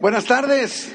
[0.00, 0.90] Buenas tardes.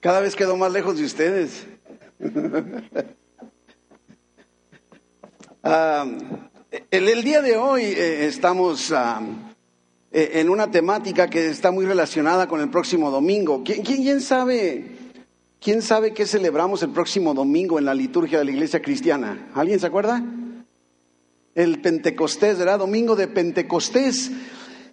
[0.00, 1.66] Cada vez quedo más lejos de ustedes.
[5.64, 6.04] Ah,
[6.90, 9.22] el, día de hoy eh, estamos ah,
[10.10, 13.62] eh, en una temática que está muy relacionada con el próximo domingo.
[13.64, 14.96] ¿Quién, quién, quién sabe?
[15.60, 19.50] ¿Quién sabe qué celebramos el próximo domingo en la liturgia de la iglesia cristiana?
[19.54, 20.20] ¿Alguien se acuerda?
[21.54, 22.78] El Pentecostés, ¿verdad?
[22.78, 24.30] Domingo de Pentecostés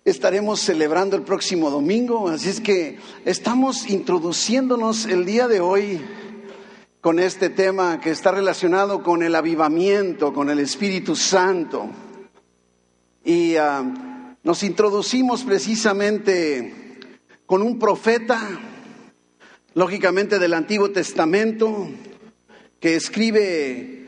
[0.04, 2.27] estaremos celebrando el próximo domingo.
[2.27, 6.02] Así es que estamos introduciéndonos el día de hoy
[7.00, 11.90] con este tema que está relacionado con el avivamiento, con el Espíritu Santo.
[13.23, 16.98] Y uh, nos introducimos precisamente
[17.45, 18.38] con un profeta,
[19.76, 21.88] lógicamente del Antiguo Testamento,
[22.81, 23.98] que escribe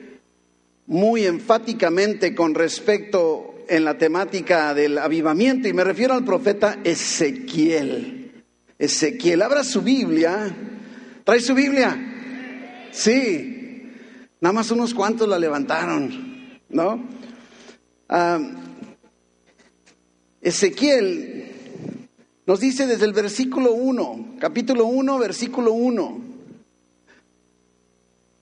[0.92, 8.44] muy enfáticamente con respecto en la temática del avivamiento, y me refiero al profeta Ezequiel.
[8.78, 10.54] Ezequiel, abra su Biblia.
[11.24, 12.90] ¿Trae su Biblia?
[12.92, 13.84] Sí,
[14.42, 17.08] nada más unos cuantos la levantaron, ¿no?
[18.10, 18.40] Ah,
[20.42, 21.54] Ezequiel
[22.46, 26.31] nos dice desde el versículo 1, capítulo 1, versículo 1.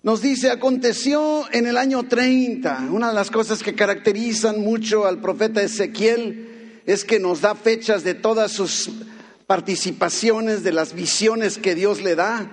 [0.01, 5.19] Nos dice, aconteció en el año 30, una de las cosas que caracterizan mucho al
[5.19, 8.89] profeta Ezequiel es que nos da fechas de todas sus
[9.45, 12.49] participaciones, de las visiones que Dios le da.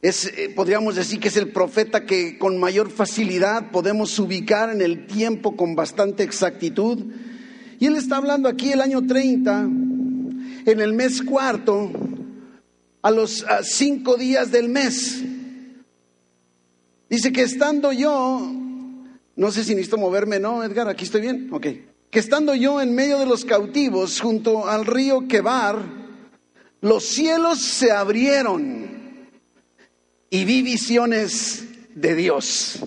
[0.00, 4.80] Es, eh, podríamos decir que es el profeta que con mayor facilidad podemos ubicar en
[4.80, 7.04] el tiempo con bastante exactitud.
[7.78, 9.68] Y él está hablando aquí el año 30,
[10.64, 11.92] en el mes cuarto,
[13.02, 15.22] a los cinco días del mes.
[17.16, 18.46] Dice que estando yo,
[19.36, 20.86] no sé si necesito moverme, ¿no, Edgar?
[20.86, 21.48] Aquí estoy bien.
[21.50, 21.66] Ok.
[22.10, 25.78] Que estando yo en medio de los cautivos, junto al río Quebar,
[26.82, 29.30] los cielos se abrieron
[30.28, 32.80] y vi visiones de Dios.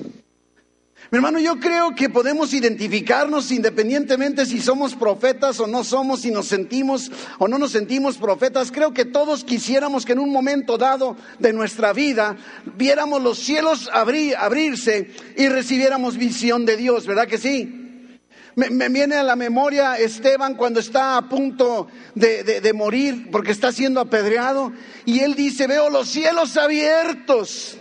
[1.12, 6.30] Mi hermano, yo creo que podemos identificarnos independientemente si somos profetas o no somos, si
[6.30, 8.72] nos sentimos o no nos sentimos profetas.
[8.72, 12.38] Creo que todos quisiéramos que en un momento dado de nuestra vida
[12.78, 18.20] viéramos los cielos abrir, abrirse y recibiéramos visión de Dios, ¿verdad que sí?
[18.56, 23.72] Me, viene a la memoria Esteban cuando está a punto de, de morir porque está
[23.72, 24.74] siendo apedreado
[25.06, 27.80] y él dice, veo los cielos abiertos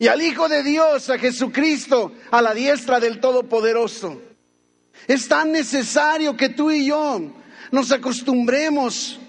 [0.00, 4.18] y al Hijo de Dios, a Jesucristo, a la diestra del Todopoderoso.
[5.06, 7.20] Es tan necesario que tú y yo
[7.70, 9.20] nos acostumbremos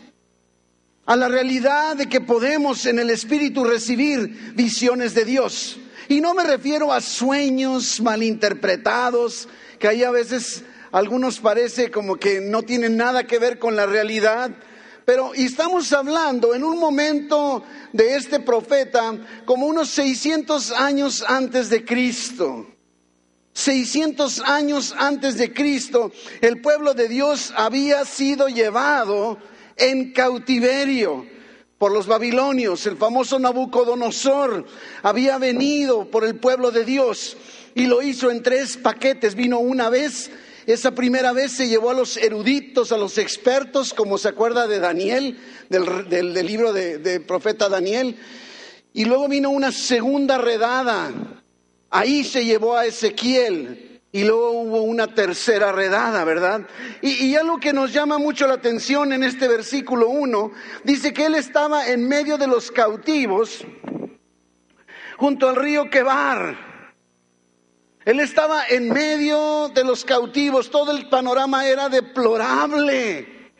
[1.06, 5.78] a la realidad de que podemos en el Espíritu recibir visiones de Dios.
[6.08, 12.40] Y no me refiero a sueños malinterpretados, que ahí a veces algunos parece como que
[12.40, 14.52] no tienen nada que ver con la realidad.
[15.06, 21.84] Pero estamos hablando en un momento de este profeta como unos 600 años antes de
[21.84, 22.68] Cristo.
[23.54, 29.38] 600 años antes de Cristo, el pueblo de Dios había sido llevado
[29.76, 31.26] en cautiverio
[31.78, 32.86] por los babilonios.
[32.86, 34.66] El famoso Nabucodonosor
[35.02, 37.36] había venido por el pueblo de Dios
[37.74, 39.36] y lo hizo en tres paquetes.
[39.36, 40.30] Vino una vez,
[40.66, 44.80] esa primera vez se llevó a los eruditos, a los expertos, como se acuerda de
[44.80, 45.40] Daniel,
[45.70, 48.18] del, libro del de profeta Daniel.
[48.94, 51.12] Y luego vino una segunda redada.
[51.90, 56.68] Ahí se llevó a Ezequiel, y luego hubo una tercera redada, ¿verdad?
[57.02, 60.52] Y, y, algo que nos llama mucho la atención en este versículo 1,
[60.84, 63.66] dice que él estaba en medio de los cautivos,
[65.18, 66.71] junto al río Quebar.
[68.06, 73.52] Él estaba en medio de los cautivos, todo el panorama era deplorable.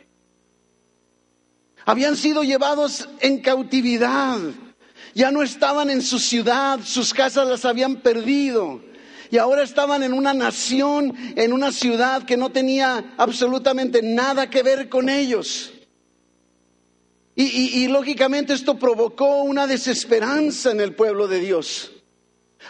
[1.84, 4.38] Habían sido llevados en cautividad,
[5.14, 8.80] ya no estaban en su ciudad, sus casas las habían perdido
[9.32, 14.62] y ahora estaban en una nación, en una ciudad que no tenía absolutamente nada que
[14.62, 15.72] ver con ellos.
[17.34, 21.91] Y, lógicamente esto provocó una desesperanza en el pueblo de Dios.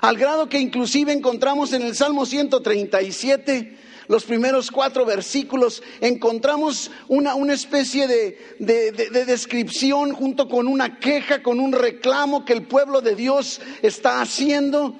[0.00, 3.78] Al grado que inclusive encontramos en el Salmo 137,
[4.08, 11.42] los primeros cuatro versículos, encontramos una, una especie de, de, descripción junto con una queja,
[11.42, 14.96] con un reclamo que el pueblo de Dios está haciendo.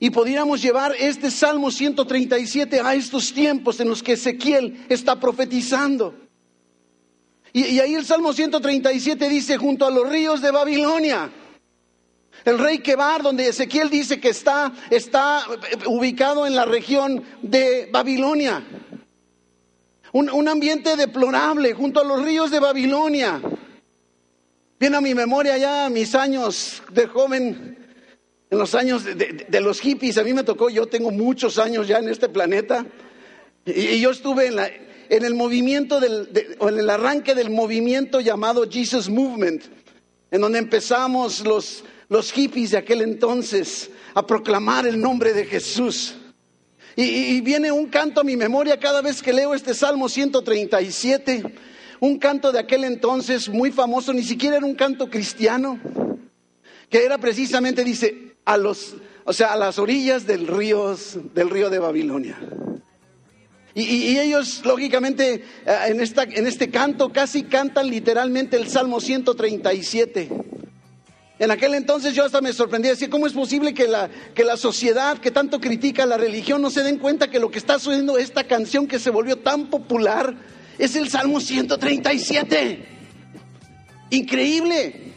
[0.00, 6.14] Y pudiéramos llevar este Salmo 137 a estos tiempos en los que Ezequiel está profetizando.
[7.52, 11.30] Y, ahí el Salmo 137 dice, junto a los ríos de Babilonia.
[12.48, 15.44] El rey Quebar, donde Ezequiel dice que está, está
[15.84, 18.66] ubicado en la región de Babilonia.
[20.12, 23.42] Un, un, ambiente deplorable junto a los ríos de Babilonia.
[24.80, 27.76] Viene a mi memoria ya mis años de joven,
[28.48, 30.16] en los años de, los hippies.
[30.16, 32.86] A mí me tocó, yo tengo muchos años ya en este planeta.
[33.66, 34.70] Y, yo estuve en, la,
[35.10, 39.64] en el movimiento, del, o en el arranque del movimiento llamado Jesus Movement,
[40.30, 46.14] en donde empezamos los los hippies de aquel entonces a proclamar el nombre de Jesús.
[46.96, 51.44] Y, viene un canto a mi memoria cada vez que leo este Salmo 137,
[52.00, 55.78] un canto de aquel entonces muy famoso, ni siquiera era un canto cristiano,
[56.90, 60.96] que era precisamente, dice, a los, o sea, a las orillas del río,
[61.34, 62.36] del río de Babilonia.
[63.74, 65.34] Y, y, ellos, lógicamente,
[65.66, 70.30] eh, en, esta, en este canto casi cantan literalmente el Salmo 137.
[71.38, 74.56] En aquel entonces yo hasta me sorprendía, decía, ¿cómo es posible que la, que la
[74.56, 78.18] sociedad que tanto critica la religión no se den cuenta que lo que está sucediendo
[78.18, 80.34] esta canción que se volvió tan popular
[80.78, 82.88] es el Salmo 137?
[84.10, 85.12] Increíble.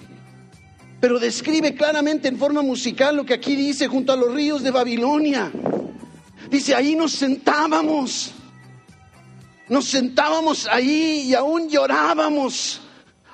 [0.99, 4.69] Pero describe claramente en forma musical lo que aquí dice junto a los ríos de
[4.69, 5.51] Babilonia.
[6.51, 8.33] Dice, ahí nos sentábamos.
[9.69, 12.81] Nos sentábamos ahí y aún llorábamos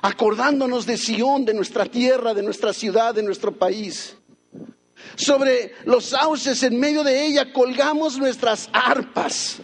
[0.01, 4.15] acordándonos de Sión, de nuestra tierra, de nuestra ciudad, de nuestro país.
[5.15, 9.57] Sobre los sauces, en medio de ella, colgamos nuestras arpas.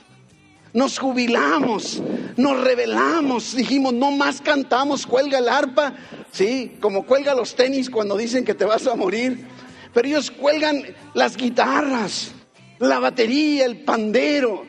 [0.74, 2.02] Nos jubilamos,
[2.36, 5.94] nos rebelamos, dijimos, no más cantamos, cuelga el arpa,
[6.32, 9.46] sí, como cuelga los tenis cuando dicen que te vas a morir,
[9.94, 10.84] pero ellos cuelgan
[11.14, 12.32] las guitarras,
[12.80, 14.66] la batería, el pandero,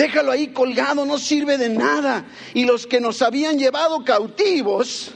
[0.00, 2.24] déjalo ahí colgado, no sirve de nada.
[2.54, 5.10] Y los que nos habían llevado cautivos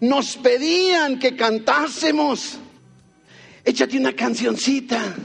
[0.00, 2.58] nos pedían que cantásemos.
[3.64, 5.16] Échate una cancioncita.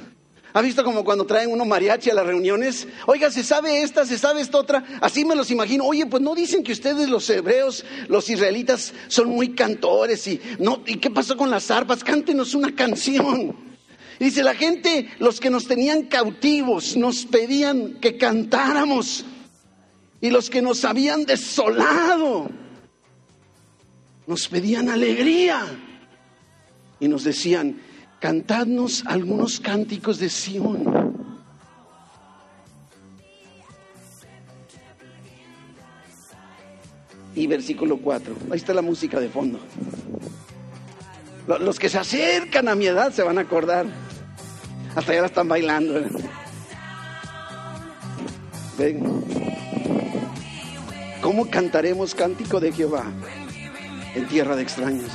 [0.53, 2.87] ¿Ha visto como cuando traen uno mariachi a las reuniones?
[3.05, 4.83] Oiga, se sabe esta, se sabe esta otra.
[4.99, 5.85] Así me los imagino.
[5.85, 10.81] Oye, pues no dicen que ustedes los hebreos, los israelitas, son muy cantores y no.
[10.87, 12.03] ¿Y qué pasó con las arpas?
[12.03, 13.76] Cántenos una canción.
[14.19, 19.25] Dice, la gente, los que nos tenían cautivos, nos pedían que cantáramos.
[20.19, 22.49] Y los que nos habían desolado,
[24.25, 25.63] nos pedían alegría.
[26.99, 27.79] Y nos decían,
[28.19, 31.15] cantadnos algunos cánticos de Sión.
[37.35, 39.59] Y versículo 4, ahí está la música de fondo.
[41.47, 43.85] Los que se acercan a mi edad se van a acordar.
[44.97, 45.93] Hasta ya la están bailando.
[48.79, 49.23] Ven.
[51.21, 53.05] ¿Cómo cantaremos cántico de Jehová
[54.15, 55.11] en tierra de extraños?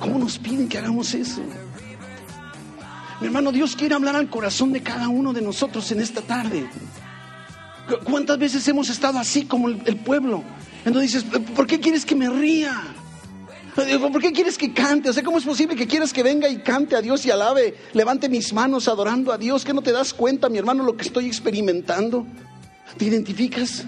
[0.00, 1.42] ¿Cómo nos piden que hagamos eso?
[3.20, 6.66] Mi hermano, Dios quiere hablar al corazón de cada uno de nosotros en esta tarde.
[8.04, 10.42] ¿Cuántas veces hemos estado así como el, pueblo?
[10.86, 12.72] Entonces dices, ¿por qué quieres que me ría?
[14.12, 15.10] ¿Por qué quieres que cante?
[15.22, 18.52] ¿cómo es posible que quieras que venga y cante a Dios y alabe, levante mis
[18.52, 19.64] manos adorando a Dios?
[19.64, 22.26] ¿Que no te das cuenta, mi hermano, lo que estoy experimentando?
[22.96, 23.84] ¿Te identificas?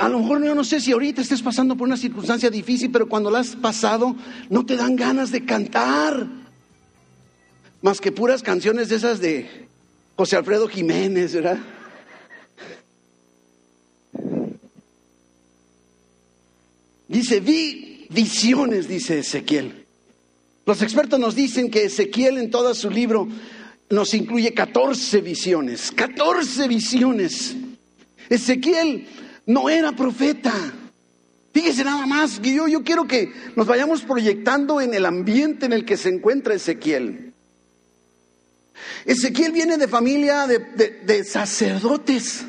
[0.00, 3.08] A lo mejor yo no sé si ahorita estés pasando por una circunstancia difícil, pero
[3.08, 4.16] cuando la has pasado,
[4.48, 6.26] no te dan ganas de cantar.
[7.82, 9.68] Más que puras canciones de esas de
[10.16, 11.58] José Alfredo Jiménez, ¿verdad?
[17.12, 19.86] Dice, vi visiones, dice Ezequiel.
[20.64, 23.28] Los expertos nos dicen que Ezequiel en todo su libro
[23.90, 27.56] nos incluye 14 visiones, 14 visiones.
[28.28, 29.06] Ezequiel
[29.46, 30.52] no era profeta.
[31.52, 35.84] Fíjese nada más, yo, yo quiero que nos vayamos proyectando en el ambiente en el
[35.84, 37.32] que se encuentra Ezequiel.
[39.04, 42.46] Ezequiel viene de familia de sacerdotes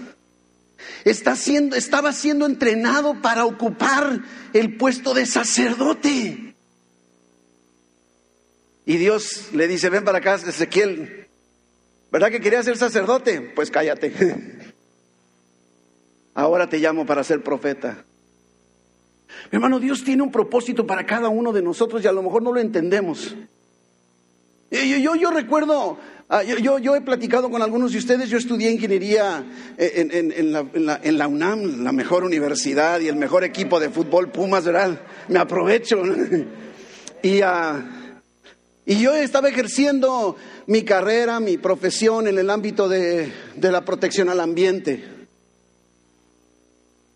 [1.05, 4.21] estaba siendo entrenado para ocupar
[4.53, 6.55] el puesto de sacerdote.
[8.85, 11.27] Y Dios le dice, ven para acá, Ezequiel,
[12.11, 13.41] ¿verdad que quería ser sacerdote?
[13.41, 14.13] Pues cállate.
[16.33, 18.05] Ahora te llamo para ser profeta.
[19.51, 22.41] Mi hermano, Dios tiene un propósito para cada uno de nosotros y a lo mejor
[22.41, 23.35] no lo entendemos.
[24.71, 25.99] Yo, yo, recuerdo,
[26.29, 29.43] ah, yo, yo, he platicado con algunos de ustedes, yo estudié ingeniería
[29.77, 34.99] en, la, UNAM, la mejor universidad y el mejor equipo de fútbol Pumas, ¿verdad?
[35.27, 36.01] Me aprovecho.
[37.25, 38.13] Y, ah,
[38.85, 40.35] y yo estaba ejerciendo
[40.67, 45.05] mi carrera, mi profesión en el ámbito de, la protección al ambiente.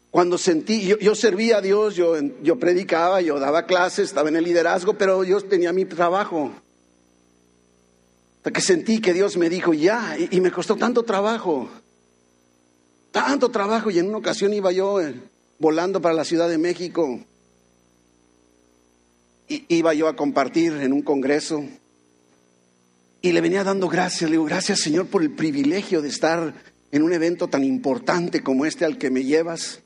[0.10, 4.46] Cuando sentí, yo, servía a Dios, yo, yo predicaba, yo daba clases, estaba en el
[4.46, 6.54] liderazgo, pero yo tenía mi trabajo.
[8.54, 11.70] Que sentí que Dios me dijo, ya, y, me costó tanto trabajo,
[13.12, 15.16] tanto trabajo, y en una ocasión iba yo eh,
[15.60, 17.20] volando para la Ciudad de México,
[19.50, 21.66] y, iba yo a compartir en un congreso,
[23.22, 26.54] y le venía dando gracias, le digo, gracias Señor por el privilegio de estar
[26.92, 29.82] en un evento tan importante como este al que me llevas.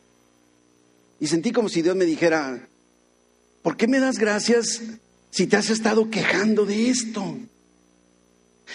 [1.19, 2.67] Y sentí como si Dios me dijera,
[3.63, 4.81] ¿por qué me das gracias
[5.31, 7.37] si te has estado quejando de esto?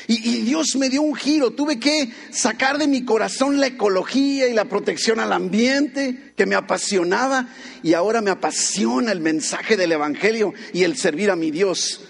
[0.07, 4.55] Y, Dios me dio un giro, tuve que sacar de mi corazón la ecología y
[4.55, 7.49] la protección al ambiente que me apasionaba
[7.83, 12.03] y ahora me apasiona el mensaje del Evangelio y el servir a mi Dios,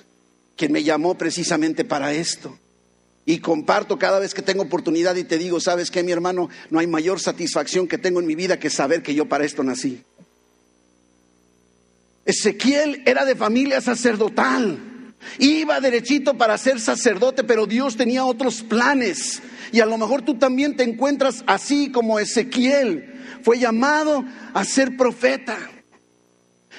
[0.57, 2.59] quien me llamó precisamente para esto.
[3.25, 6.49] Y comparto cada vez que tengo oportunidad y te digo, ¿sabes qué, mi hermano?
[6.71, 9.65] No hay mayor satisfacción que tengo en mi vida que saber que yo para esto
[9.65, 10.05] nací.
[12.25, 14.86] Ezequiel era de familia sacerdotal.
[15.39, 19.43] Iba derechito para ser sacerdote, pero Dios tenía otros planes.
[19.73, 23.15] Y a lo mejor tú también te encuentras así como Ezequiel.
[23.43, 25.57] Fue llamado a ser profeta.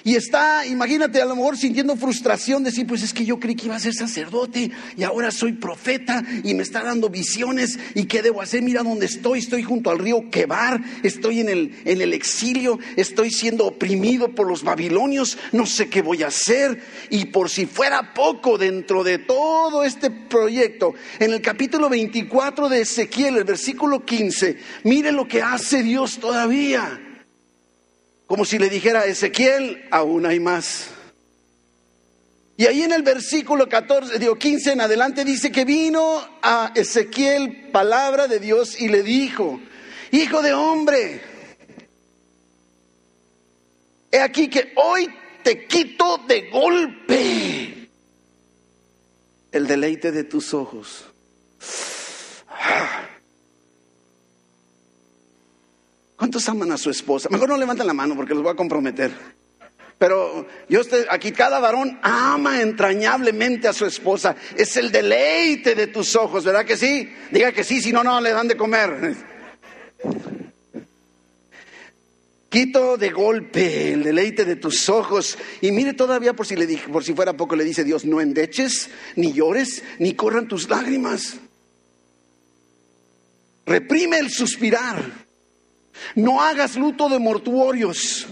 [0.04, 3.66] Y está, imagínate, a lo mejor sintiendo frustración, decir, pues es que yo creí que
[3.66, 8.22] iba a ser sacerdote y ahora soy profeta y me está dando visiones y qué
[8.22, 8.62] debo hacer.
[8.62, 13.32] Mira dónde estoy, estoy junto al río Quebar, estoy en el, en el exilio, estoy
[13.32, 16.82] siendo oprimido por los babilonios, no sé qué voy a hacer.
[17.10, 22.82] Y por si fuera poco dentro de todo este proyecto, en el capítulo 24 de
[22.82, 27.01] Ezequiel, el versículo 15, mire lo que hace Dios todavía.
[28.27, 30.89] Como si le dijera a Ezequiel, aún hay más.
[32.57, 37.69] Y ahí en el versículo 14, digo 15 en adelante dice que vino a Ezequiel
[37.72, 39.62] palabra de Dios y le dijo,
[40.12, 41.22] hijo de hombre,
[44.12, 45.07] he aquí que hoy
[45.43, 47.89] te quito de golpe
[49.51, 51.05] el deleite de tus ojos.
[52.50, 53.07] Ah.
[56.18, 57.30] ¿Cuántos aman a su esposa?
[57.30, 59.12] Mejor no levanten la mano porque los voy a comprometer.
[60.00, 64.36] Pero yo estoy aquí, cada varón ama entrañablemente a su esposa.
[64.56, 67.08] Es el deleite de tus ojos, ¿verdad que sí?
[67.32, 69.16] Diga que sí, si no, no le dan de comer.
[72.50, 75.38] Quito de golpe el deleite de tus ojos.
[75.62, 78.22] Y mire todavía por si le dije, por si fuera poco, le dice Dios, no
[78.22, 81.38] endeches, ni llores, ni corran tus lágrimas.
[83.68, 85.26] Reprime el suspirar.
[86.16, 88.27] No hagas luto de mortuorios.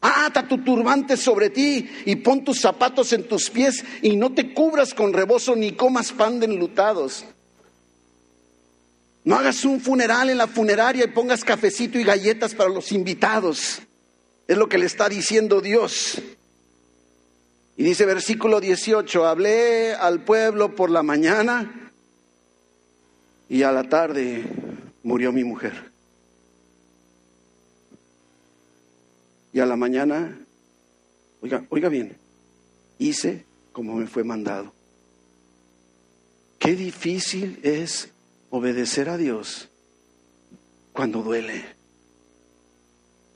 [0.00, 4.52] Ata tu turbante sobre ti y pon tus zapatos en tus pies y no te
[4.52, 7.24] cubras con rebozo ni comas pan de enlutados.
[9.24, 13.80] No hagas un funeral en la funeraria y pongas cafecito y galletas para los invitados.
[14.48, 16.20] Es lo que le está diciendo Dios.
[17.76, 21.92] Y dice versículo 18, hablé al pueblo por la mañana
[23.48, 24.44] y a la tarde
[25.04, 25.91] murió mi mujer.
[29.52, 30.38] Y a la mañana,
[31.40, 32.16] oiga, oiga bien,
[32.98, 34.72] hice como me fue mandado.
[36.58, 38.10] Qué difícil es
[38.50, 39.68] obedecer a Dios
[40.92, 41.64] cuando duele.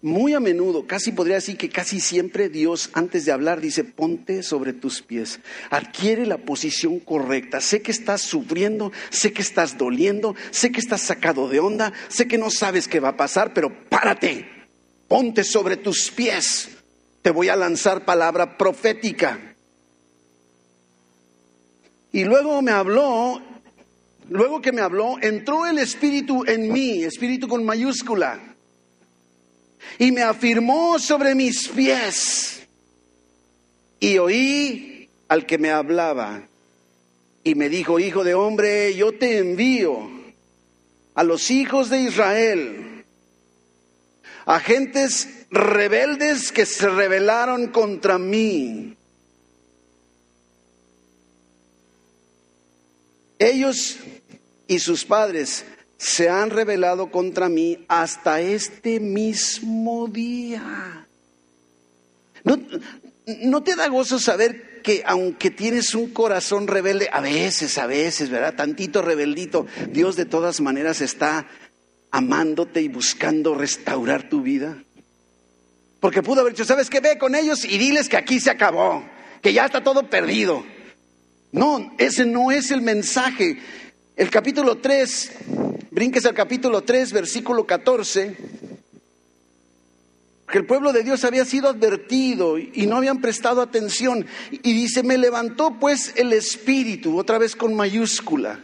[0.00, 4.42] Muy a menudo, casi podría decir que casi siempre Dios antes de hablar dice, ponte
[4.42, 5.38] sobre tus pies,
[5.70, 7.60] adquiere la posición correcta.
[7.60, 12.26] Sé que estás sufriendo, sé que estás doliendo, sé que estás sacado de onda, sé
[12.26, 14.48] que no sabes qué va a pasar, pero párate,
[15.06, 16.70] ponte sobre tus pies.
[17.20, 19.51] Te voy a lanzar palabra profética.
[22.12, 23.40] Y luego me habló,
[24.28, 28.38] luego que me habló, entró el Espíritu en mí, Espíritu con mayúscula,
[29.98, 32.62] y me afirmó sobre mis pies.
[33.98, 36.42] Y oí al que me hablaba
[37.44, 40.10] Y me dijo, hijo de hombre, yo te envío
[41.14, 43.04] a los hijos de Israel,
[44.46, 48.96] a gentes rebeldes que se rebelaron contra mí.
[53.42, 53.96] Ellos
[54.68, 55.64] y sus padres
[55.98, 61.06] se han rebelado contra mí hasta este mismo día.
[62.44, 62.56] ¿No,
[63.42, 68.30] no te da gozo saber que aunque tienes un corazón rebelde, a veces, a veces,
[68.30, 68.54] ¿verdad?
[68.54, 71.46] Tantito rebeldito, Dios de todas maneras está
[72.12, 74.82] amándote y buscando restaurar tu vida.
[75.98, 77.00] Porque pudo haber dicho, ¿sabes qué?
[77.00, 79.04] Ve con ellos y diles que aquí se acabó,
[79.40, 80.64] que ya está todo perdido.
[81.52, 83.58] No, ese no es el mensaje.
[84.16, 85.32] El capítulo 3,
[85.90, 88.36] brinques al capítulo 3, versículo 14
[90.52, 94.26] que el pueblo de Dios había sido advertido y no habían prestado atención.
[94.50, 98.60] Y dice, me levantó pues el espíritu, otra vez con mayúscula,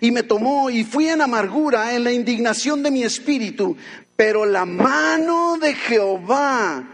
[0.00, 3.76] y me tomó y fui en amargura, en la indignación de mi espíritu,
[4.16, 6.84] pero la mano de Jehová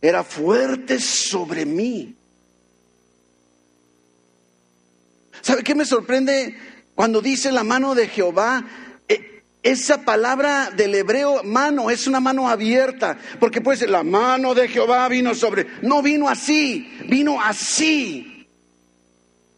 [0.00, 2.14] era fuerte sobre mí.
[5.42, 6.56] ¿Sabe qué me sorprende
[6.94, 8.64] cuando dice la mano de Jehová?
[9.62, 15.06] Esa palabra del hebreo mano es una mano abierta, porque pues la mano de Jehová
[15.08, 18.46] vino sobre, no vino así, vino así.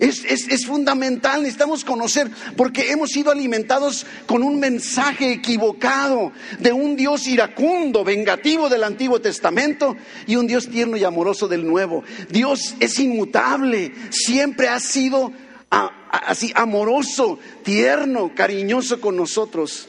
[0.00, 6.96] Es, es, fundamental, necesitamos conocer, porque hemos sido alimentados con un mensaje equivocado de un
[6.96, 9.94] Dios iracundo, vengativo del Antiguo Testamento
[10.26, 12.02] y un Dios tierno y amoroso del Nuevo.
[12.28, 15.32] Dios es inmutable, siempre ha sido
[15.72, 19.88] así amoroso, tierno, cariñoso con nosotros.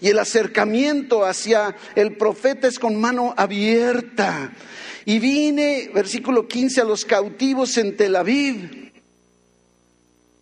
[0.00, 4.52] Y el acercamiento hacia el profeta es con mano abierta.
[5.04, 8.92] Y vine, versículo 15, a los cautivos en Tel Aviv,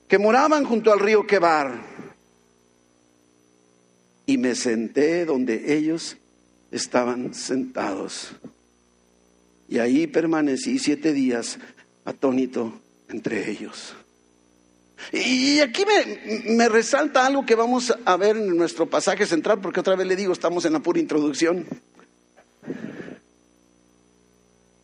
[0.06, 1.80] que moraban junto al río Quebar.
[4.26, 6.16] Y me senté donde ellos
[6.70, 8.32] estaban sentados.
[9.68, 11.58] Y ahí permanecí siete días
[12.04, 13.94] atónito entre ellos.
[15.12, 15.84] Y aquí
[16.46, 20.16] me, resalta algo que vamos a ver en nuestro pasaje central, porque otra vez le
[20.16, 21.66] digo, estamos en la pura introducción.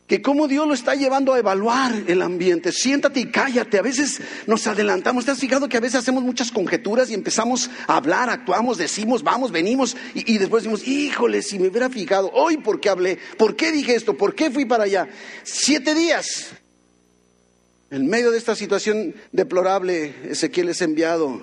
[0.07, 2.73] Que cómo Dios lo está llevando a evaluar el ambiente.
[2.73, 3.79] Siéntate y cállate.
[3.79, 5.25] A veces nos adelantamos.
[5.25, 9.23] ¿Te has fijado que a veces hacemos muchas conjeturas y empezamos a hablar, actuamos, decimos,
[9.23, 13.19] vamos, venimos y, y después decimos, híjole, si me hubiera fijado, hoy por qué hablé,
[13.39, 15.09] por qué dije esto, por qué fui para allá.
[15.43, 16.55] Siete días
[17.95, 21.41] en medio de esta situación deplorable, Ezequiel es enviado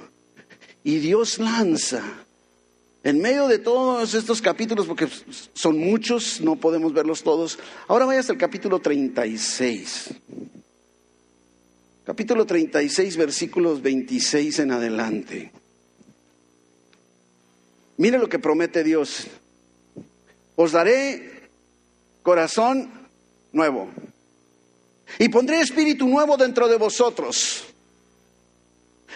[0.83, 2.03] y Dios lanza.
[3.05, 5.07] En medio de todos estos capítulos, porque
[5.53, 7.57] son muchos, no podemos verlos todos.
[7.87, 10.09] Ahora vayas al capítulo 36.
[12.03, 15.53] Capítulo 36, versículos 26 en adelante.
[17.95, 19.27] Mire lo que promete Dios.
[20.57, 21.49] Os daré
[22.23, 22.91] corazón
[23.53, 23.87] nuevo
[25.19, 27.65] y pondré espíritu nuevo dentro de vosotros.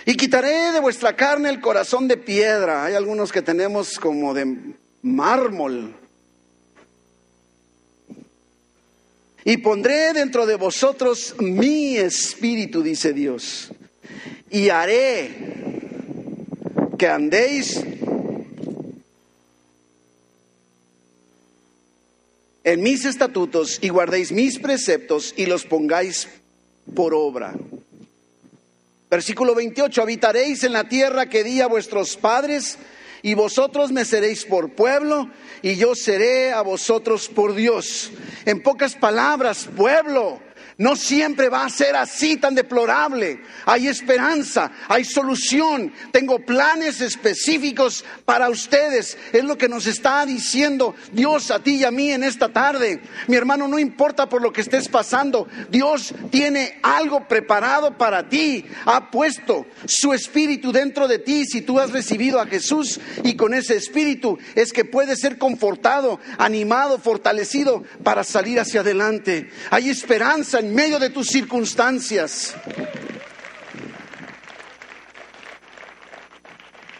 [0.05, 2.85] Y quitaré de vuestra carne el corazón de piedra.
[2.85, 5.95] Hay algunos que tenemos como de mármol.
[9.43, 13.71] Y pondré dentro de vosotros mi espíritu, dice Dios.
[14.49, 15.55] Y haré
[16.97, 17.81] que andéis
[22.65, 26.27] en mis estatutos y guardéis mis preceptos y los pongáis
[26.95, 27.53] por obra.
[29.09, 32.79] Versículo 28, habitaréis en la tierra que di a vuestros padres
[33.21, 35.29] y vosotros me seréis por pueblo
[35.61, 38.11] y yo seré a vosotros por Dios.
[38.45, 40.39] En pocas palabras, pueblo,
[40.77, 43.39] no siempre va a ser así tan deplorable.
[43.65, 45.93] Hay esperanza, hay solución.
[46.11, 49.17] Tengo planes específicos para ustedes.
[49.31, 53.01] Es lo que nos está diciendo Dios a ti y a mí en esta tarde.
[53.27, 55.47] Mi hermano, no importa por lo que estés pasando.
[55.69, 58.65] Dios tiene algo preparado para ti.
[58.85, 62.99] Ha puesto su espíritu dentro de ti si tú has recibido a Jesús.
[63.23, 69.49] Y con ese espíritu es que puedes ser confortado, animado, fortalecido para salir hacia adelante.
[69.69, 72.55] Hay esperanza en medio de tus circunstancias.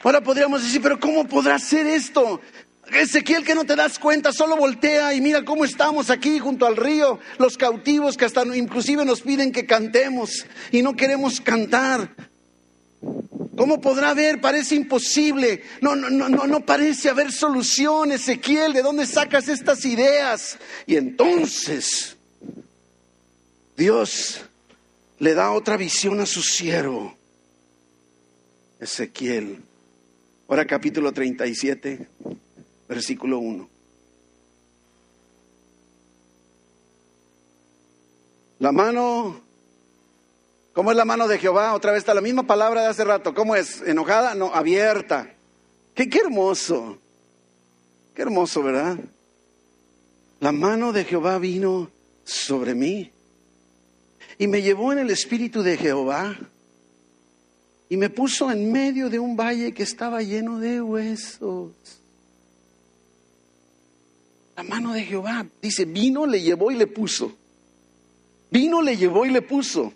[0.04, 2.40] Ahora podríamos decir, pero ¿cómo podrá ser esto?
[2.94, 6.78] Ezequiel, que no te das cuenta, solo voltea y mira cómo estamos aquí junto al
[6.78, 12.12] río, los cautivos que hasta inclusive nos piden que cantemos y no queremos cantar.
[13.58, 14.40] ¿Cómo podrá ver?
[14.40, 15.64] Parece imposible.
[15.82, 18.74] No, no, no, no, parece haber solución, Ezequiel.
[18.74, 20.58] ¿De dónde sacas estas ideas?
[20.86, 22.15] Y entonces
[23.76, 24.42] Dios
[25.20, 27.14] le da otra visión a su siervo,
[28.80, 29.62] Ezequiel.
[30.48, 32.08] Ahora capítulo 37,
[32.88, 33.70] versículo 1.
[38.60, 39.42] La mano,
[40.72, 41.74] ¿cómo es la mano de Jehová?
[41.74, 43.34] Otra vez está la misma palabra de hace rato.
[43.34, 43.82] ¿Cómo es?
[43.82, 44.36] ¿Enojada?
[44.36, 45.34] No, abierta.
[45.94, 46.98] Qué, qué hermoso.
[48.14, 48.98] Qué hermoso, ¿verdad?
[50.40, 51.90] La mano de Jehová vino
[52.24, 53.12] sobre mí
[54.38, 56.38] y me llevó en el espíritu de Jehová
[57.90, 61.72] y me puso en medio de un valle que estaba lleno de huesos.
[64.56, 67.36] La mano de Jehová, dice, vino, le llevó y le puso.
[68.50, 69.94] Vino, le llevó y le puso.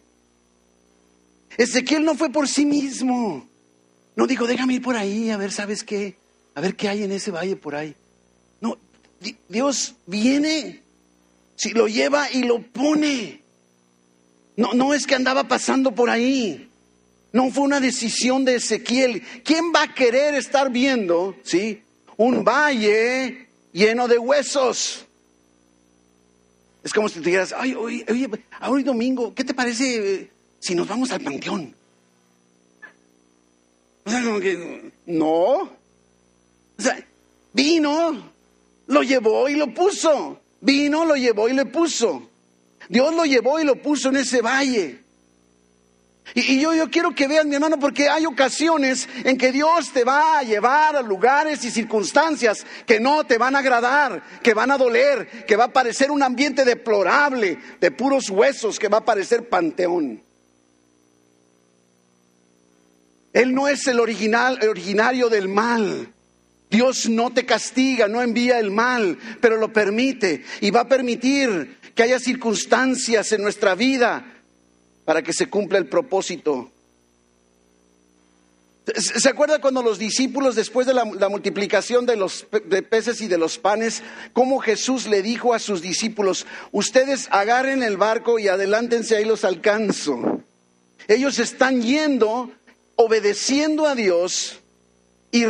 [1.58, 3.48] Ezequiel no fue por sí mismo.
[4.16, 6.18] No dijo, déjame ir por ahí, a ver, ¿sabes qué?
[6.56, 7.96] A ver qué hay en ese valle por ahí.
[8.60, 8.78] No,
[9.48, 10.82] Dios viene,
[11.56, 13.42] si lo lleva y lo pone.
[14.60, 16.70] No, no es que andaba pasando por ahí.
[17.32, 19.24] No fue una decisión de Ezequiel.
[19.46, 21.82] ¿Quién va a querer estar viendo, sí,
[22.18, 25.06] un valle lleno de huesos?
[26.84, 28.30] Es como si te dijeras, ay, oye, oye,
[28.68, 31.74] hoy domingo, ¿qué te parece eh, si nos vamos al panteón?
[34.04, 35.54] O sea, como que, no.
[35.62, 35.72] O
[36.80, 37.02] sea,
[37.54, 38.30] vino,
[38.88, 40.42] lo llevó y lo puso.
[40.60, 42.29] Vino, lo llevó y le puso.
[42.90, 45.04] Dios lo llevó y lo puso en ese valle.
[46.36, 50.04] Y, yo, yo quiero que vean, mi hermano, porque hay ocasiones en que Dios te
[50.04, 54.72] va a llevar a lugares y circunstancias que no te van a agradar, que van
[54.72, 59.06] a doler, que va a parecer un ambiente deplorable, de puros huesos, que va a
[59.06, 60.22] parecer panteón.
[63.34, 66.12] Él no es el original, el originario del mal.
[66.70, 71.79] Dios no te castiga, no envía el mal, pero lo permite y va a permitir
[72.00, 74.26] que haya circunstancias en nuestra vida
[75.04, 76.72] para que se cumpla el propósito.
[78.96, 82.48] ¿Se acuerda cuando los discípulos, después de la, multiplicación de los
[82.90, 87.98] peces y de los panes, cómo Jesús le dijo a sus discípulos, ustedes agarren el
[87.98, 90.42] barco y adelántense, ahí los alcanzo?
[91.10, 92.50] Ellos están yendo,
[92.96, 94.62] obedeciendo a Dios
[95.34, 95.44] y,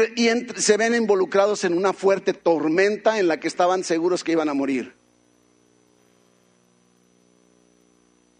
[0.57, 4.55] se ven involucrados en una fuerte tormenta en la que estaban seguros que iban a
[4.55, 4.97] morir.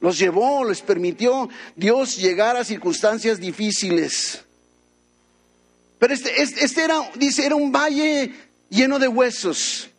[0.01, 4.41] Los llevó, les permitió Dios llegar a circunstancias difíciles.
[5.97, 8.33] Pero este, este, este, era, dice, era un valle
[8.69, 9.89] lleno de huesos.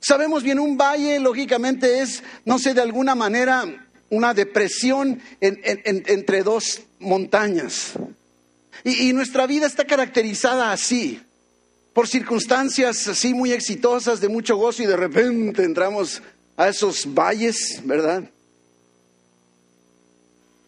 [0.00, 3.64] Sabemos bien, un valle lógicamente es, no sé, de alguna manera
[4.08, 7.92] una depresión entre dos montañas.
[8.84, 11.20] Y, y nuestra vida está caracterizada así,
[11.92, 16.22] por circunstancias así muy exitosas, de mucho gozo, y de repente entramos
[16.56, 18.24] a esos valles, ¿verdad?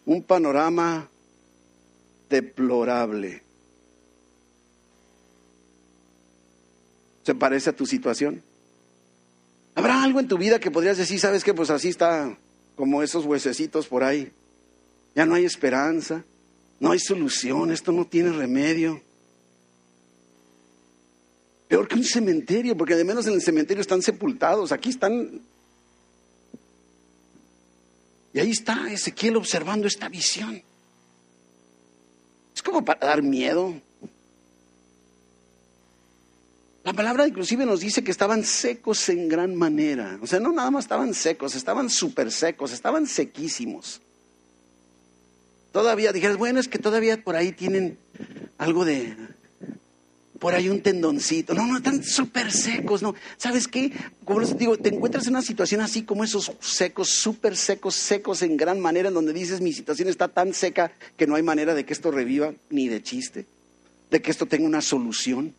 [0.05, 1.09] Un panorama
[2.29, 3.41] deplorable.
[7.23, 8.41] ¿Se parece a tu situación?
[9.75, 12.37] ¿Habrá algo en tu vida que podrías decir, sabes que pues así está
[12.75, 14.31] como esos huesecitos por ahí?
[15.15, 16.23] Ya no hay esperanza,
[16.79, 19.01] no hay solución, esto no tiene remedio.
[21.67, 25.41] Peor que un cementerio, porque de menos en el cementerio están sepultados, aquí están
[28.33, 30.61] y ahí está Ezequiel observando esta visión.
[32.55, 33.79] Es como para dar miedo.
[36.83, 40.19] La palabra inclusive nos dice que estaban secos en gran manera.
[40.21, 44.01] O sea, no nada más estaban secos, estaban súper secos, estaban sequísimos.
[45.71, 47.97] Todavía dijeras, bueno, es que todavía por ahí tienen
[48.57, 49.15] algo de,
[50.43, 51.53] por ahí un tendoncito.
[51.53, 53.15] No, no, están súper secos, ¿no?
[53.37, 53.93] ¿Sabes qué?
[54.25, 58.41] Como les digo, te encuentras en una situación así como esos secos, súper secos, secos
[58.41, 61.73] en gran manera, en donde dices, mi situación está tan seca que no hay manera
[61.73, 63.45] de que esto reviva ni de chiste,
[64.11, 65.55] de que esto tenga una solución.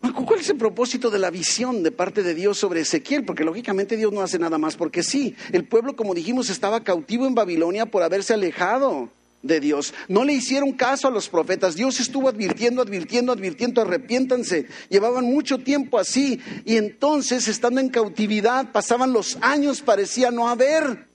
[0.00, 3.24] ¿Cuál es el propósito de la visión de parte de Dios sobre Ezequiel?
[3.24, 5.36] Porque lógicamente Dios no hace nada más porque sí.
[5.52, 9.10] El pueblo, como dijimos, estaba cautivo en Babilonia por haberse alejado
[9.42, 9.92] de Dios.
[10.08, 11.74] No le hicieron caso a los profetas.
[11.74, 14.66] Dios estuvo advirtiendo, advirtiendo, advirtiendo, arrepiéntanse.
[14.88, 21.06] Llevaban mucho tiempo así y entonces, estando en cautividad, pasaban los años, parecía no haber.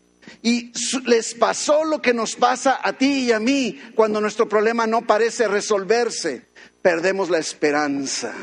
[0.43, 0.73] Y
[1.05, 5.07] les pasó lo que nos pasa a ti y a mí cuando nuestro problema no
[5.07, 6.47] parece resolverse.
[6.81, 8.33] Perdemos la esperanza.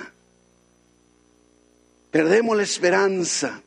[2.10, 3.60] Perdemos la esperanza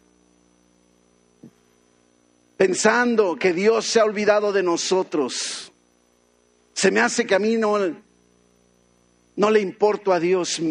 [2.57, 5.71] pensando que Dios se ha olvidado de nosotros.
[6.77, 7.75] Se me hace que a mí no,
[9.35, 10.61] no le importo a Dios,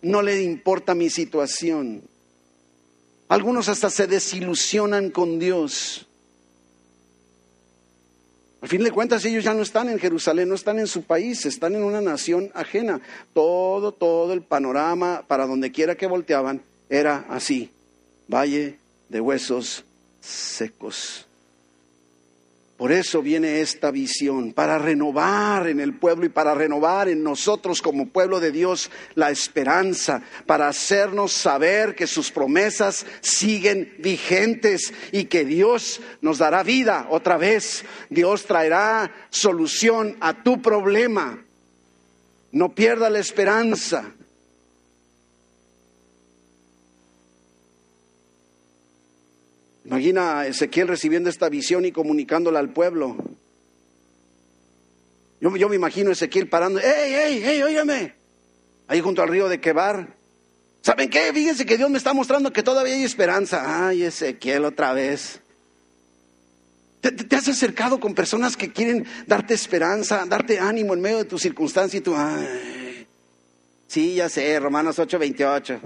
[0.00, 2.02] no le importa mi situación.
[3.26, 6.06] Algunos hasta se desilusionan con Dios.
[8.60, 11.44] Al fin de cuentas, ellos ya no están en Jerusalén, no están en su país,
[11.46, 13.00] están en una nación ajena.
[13.34, 17.72] Todo, todo el panorama, para donde quiera que volteaban, era así.
[18.28, 19.84] Valle de huesos
[20.20, 21.25] secos.
[22.76, 27.80] Por eso viene esta visión, para renovar en el pueblo y para renovar en nosotros
[27.80, 35.24] como pueblo de Dios la esperanza, para hacernos saber que sus promesas siguen vigentes y
[35.24, 37.82] que Dios nos dará vida otra vez.
[38.10, 41.42] Dios traerá solución a tu problema.
[42.52, 44.15] No pierda la esperanza.
[49.86, 53.16] Imagina a Ezequiel recibiendo esta visión y comunicándola al pueblo.
[55.40, 58.14] Yo, me imagino a Ezequiel parando, ¡Ey, ey, ey, óyame!
[58.88, 60.16] Ahí junto al río de Quebar.
[60.82, 61.32] ¿Saben qué?
[61.32, 63.86] Fíjense que Dios me está mostrando que todavía hay esperanza.
[63.86, 65.40] Ay, Ezequiel otra vez.
[67.00, 71.24] ¿Te, te has acercado con personas que quieren darte esperanza, darte ánimo en medio de
[71.26, 73.06] tu circunstancia y tú, ay,
[73.86, 75.80] sí, ya sé, Romanos 8, 28.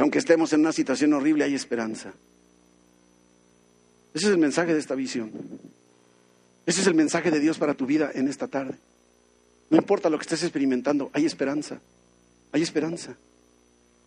[0.00, 2.12] Aunque estemos en una situación horrible, hay esperanza.
[4.14, 5.30] Ese es el mensaje de esta visión.
[6.66, 8.74] Ese es el mensaje de Dios para tu vida en esta tarde.
[9.68, 11.80] No importa lo que estés experimentando, hay esperanza.
[12.52, 13.14] Hay esperanza.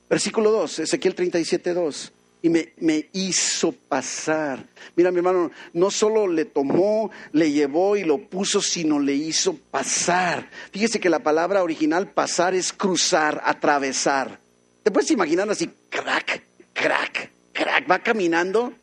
[0.10, 2.12] Versículo 2, Ezequiel 37, 2.
[2.42, 4.66] Y me, me, hizo pasar.
[4.98, 9.56] Mira, mi hermano, no solo le tomó, le llevó y lo puso, sino le hizo
[9.56, 10.50] pasar.
[10.72, 14.43] Fíjese que la palabra original pasar es cruzar, atravesar.
[14.84, 16.44] ¿Te puedes imaginar así, crack,
[16.74, 17.90] crack, crack?
[17.90, 18.74] Va caminando,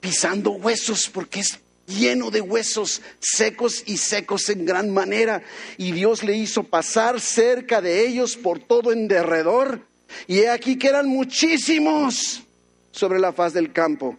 [0.00, 5.42] pisando huesos, porque es lleno de huesos secos y secos en gran manera.
[5.78, 9.86] Y Dios le hizo pasar cerca de ellos por todo en derredor.
[10.26, 12.42] Y he aquí que eran muchísimos
[12.90, 14.18] sobre la faz del campo.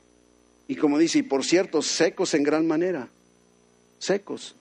[0.67, 3.07] Y como dice, y por cierto, secos en gran manera.
[3.99, 4.55] Secos.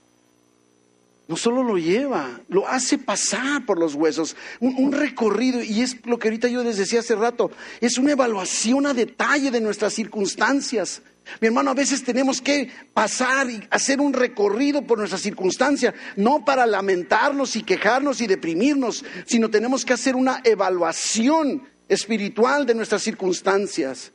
[1.27, 6.19] No solo lo lleva, lo hace pasar por los huesos, un, recorrido, y es lo
[6.19, 11.01] que ahorita yo les decía hace rato, es una evaluación a detalle de nuestras circunstancias.
[11.41, 16.45] Mi hermano, a veces tenemos que pasar y hacer un recorrido por nuestras circunstancias, no
[16.45, 23.03] para lamentarnos y quejarnos y deprimirnos, sino tenemos que hacer una evaluación espiritual de nuestras
[23.03, 24.13] circunstancias.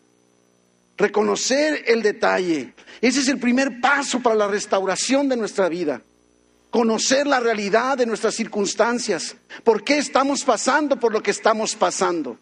[0.95, 2.75] Reconocer el detalle.
[3.01, 6.03] Ese es el primer paso para la restauración de nuestra vida
[6.69, 12.37] conocer la realidad de nuestras circunstancias, por qué estamos pasando por lo que estamos pasando.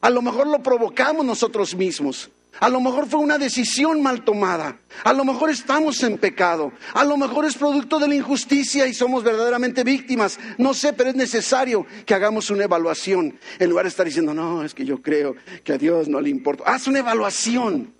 [0.00, 2.30] A lo mejor lo provocamos nosotros mismos.
[2.58, 4.78] A lo mejor fue una decisión mal tomada.
[5.04, 6.72] A lo mejor estamos en pecado.
[6.94, 10.38] A lo mejor es producto de la injusticia y somos verdaderamente víctimas.
[10.56, 13.38] No sé, pero es necesario que hagamos una evaluación.
[13.58, 16.30] En lugar de estar diciendo, no, es que yo creo que a Dios no le
[16.30, 16.64] importa.
[16.66, 17.92] Haz una evaluación.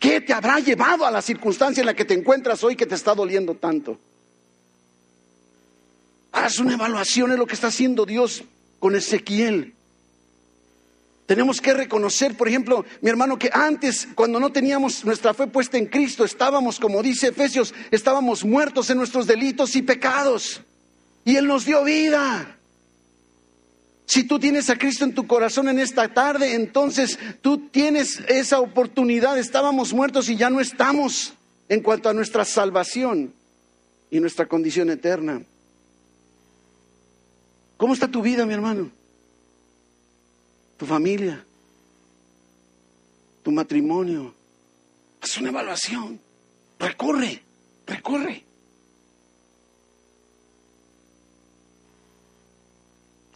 [0.00, 2.96] ¿Qué te habrá llevado a la circunstancia en la que te encuentras hoy que te
[2.96, 3.98] está doliendo tanto?
[6.36, 8.44] Haz una evaluación de lo que está haciendo Dios
[8.78, 9.72] con Ezequiel.
[11.24, 15.78] Tenemos que reconocer, por ejemplo, mi hermano, que antes, cuando no teníamos nuestra fe puesta
[15.78, 20.60] en Cristo, estábamos, como dice Efesios, estábamos muertos en nuestros delitos y pecados.
[21.24, 22.58] Y Él nos dio vida.
[24.04, 28.60] Si tú tienes a Cristo en tu corazón en esta tarde, entonces tú tienes esa
[28.60, 29.38] oportunidad.
[29.38, 31.32] Estábamos muertos y ya no estamos
[31.70, 33.32] en cuanto a nuestra salvación
[34.10, 35.42] y nuestra condición eterna.
[37.76, 38.90] ¿Cómo está tu vida, mi hermano?
[40.76, 41.44] Tu familia,
[43.42, 44.34] tu matrimonio.
[45.20, 46.20] Haz una evaluación.
[46.78, 47.42] Recorre,
[47.86, 48.44] recorre.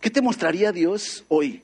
[0.01, 1.63] ¿Qué te mostraría Dios hoy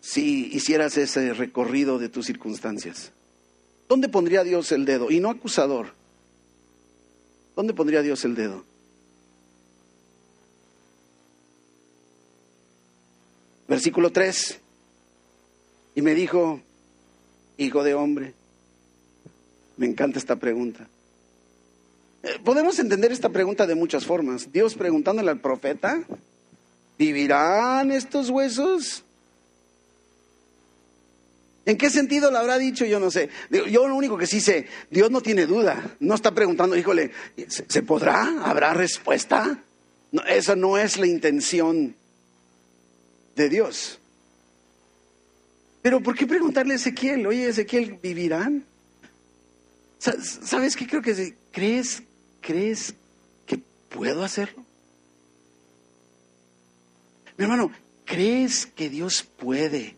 [0.00, 3.12] si hicieras ese recorrido de tus circunstancias?
[3.88, 5.10] ¿Dónde pondría Dios el dedo?
[5.10, 5.92] Y no acusador.
[7.56, 8.64] ¿Dónde pondría Dios el dedo?
[13.68, 14.58] Versículo 3.
[15.94, 16.60] Y me dijo,
[17.58, 18.32] hijo de hombre,
[19.76, 20.88] me encanta esta pregunta.
[22.22, 24.50] Eh, podemos entender esta pregunta de muchas formas.
[24.52, 26.02] Dios preguntándole al profeta,
[26.98, 29.04] ¿vivirán estos huesos?
[31.66, 32.86] ¿En qué sentido lo habrá dicho?
[32.86, 33.28] Yo no sé.
[33.70, 35.96] Yo lo único que sí sé, Dios no tiene duda.
[36.00, 37.10] No está preguntando, híjole,
[37.46, 38.42] ¿se podrá?
[38.42, 39.62] ¿Habrá respuesta?
[40.10, 41.94] No, esa no es la intención
[43.38, 43.98] de Dios.
[45.80, 47.26] Pero ¿por qué preguntarle a Ezequiel?
[47.26, 48.66] Oye, Ezequiel, ¿vivirán?
[49.98, 52.02] ¿Sabes qué creo que crees
[52.40, 52.94] crees
[53.46, 54.64] que puedo hacerlo?
[57.36, 57.72] Mi hermano,
[58.04, 59.96] ¿crees que Dios puede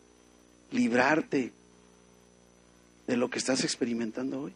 [0.70, 1.52] librarte
[3.06, 4.52] de lo que estás experimentando hoy?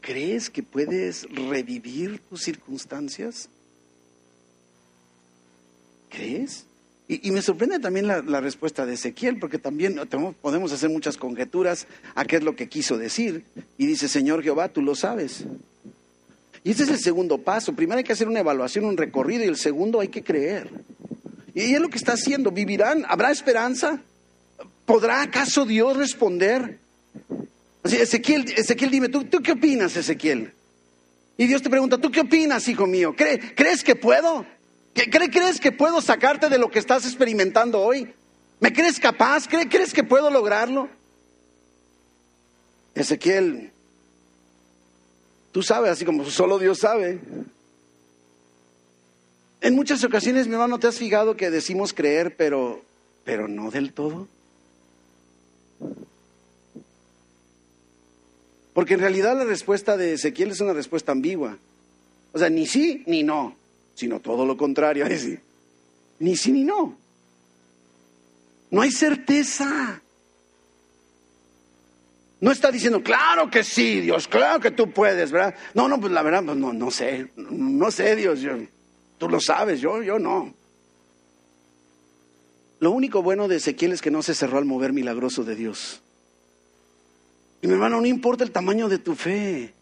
[0.00, 3.48] ¿Crees que puedes revivir tus circunstancias?
[6.10, 6.66] ¿Crees?
[7.06, 10.00] Y, me sorprende también la, respuesta de Ezequiel, porque también
[10.40, 13.44] podemos hacer muchas conjeturas a qué es lo que quiso decir.
[13.76, 15.44] Y dice, Señor Jehová, tú lo sabes.
[16.62, 17.74] Y ese es el segundo paso.
[17.74, 20.70] Primero hay que hacer una evaluación, un recorrido, y el segundo hay que creer.
[21.54, 22.50] Y es lo que está haciendo.
[22.50, 23.04] ¿Vivirán?
[23.06, 24.00] ¿Habrá esperanza?
[24.86, 26.78] ¿Podrá acaso Dios responder?
[27.82, 30.52] Así, Ezequiel, Ezequiel, dime, ¿tú, ¿tú qué opinas, Ezequiel?
[31.36, 33.14] Y Dios te pregunta, ¿tú qué opinas, hijo mío?
[33.14, 34.46] ¿Crees que puedo?
[34.94, 38.12] ¿Crees que puedo sacarte de lo que estás experimentando hoy?
[38.60, 39.48] ¿Me crees capaz?
[39.48, 40.88] ¿Crees que puedo lograrlo?
[42.94, 43.72] Ezequiel,
[45.50, 47.18] tú sabes, así como solo Dios sabe.
[49.60, 52.82] En muchas ocasiones, mi hermano, ¿te has fijado que decimos creer, pero,
[53.24, 54.28] pero no del todo?
[58.74, 61.58] Porque en realidad la respuesta de Ezequiel es una respuesta ambigua.
[62.32, 63.56] O sea, ni sí ni no
[63.94, 65.06] sino todo lo contrario.
[66.18, 66.96] Ni sí ni no.
[68.70, 70.00] No hay certeza.
[72.40, 75.54] No está diciendo, claro que sí, Dios, claro que tú puedes, ¿verdad?
[75.72, 78.52] No, no, pues la verdad, pues no, no sé, no sé, Dios, yo,
[79.16, 80.52] tú lo sabes, yo, yo no.
[82.80, 86.02] Lo único bueno de Ezequiel es que no se cerró al mover milagroso de Dios.
[87.62, 89.72] Y mi hermano, no importa el tamaño de tu fe,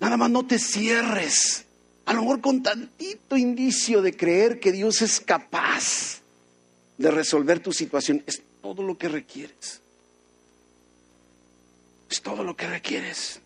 [0.00, 1.65] nada más no te cierres
[2.06, 6.20] a lo mejor con tantito indicio de creer que Dios es capaz
[6.96, 9.80] de resolver tu situación, es todo lo que requieres.
[12.08, 13.40] Es todo lo que requieres.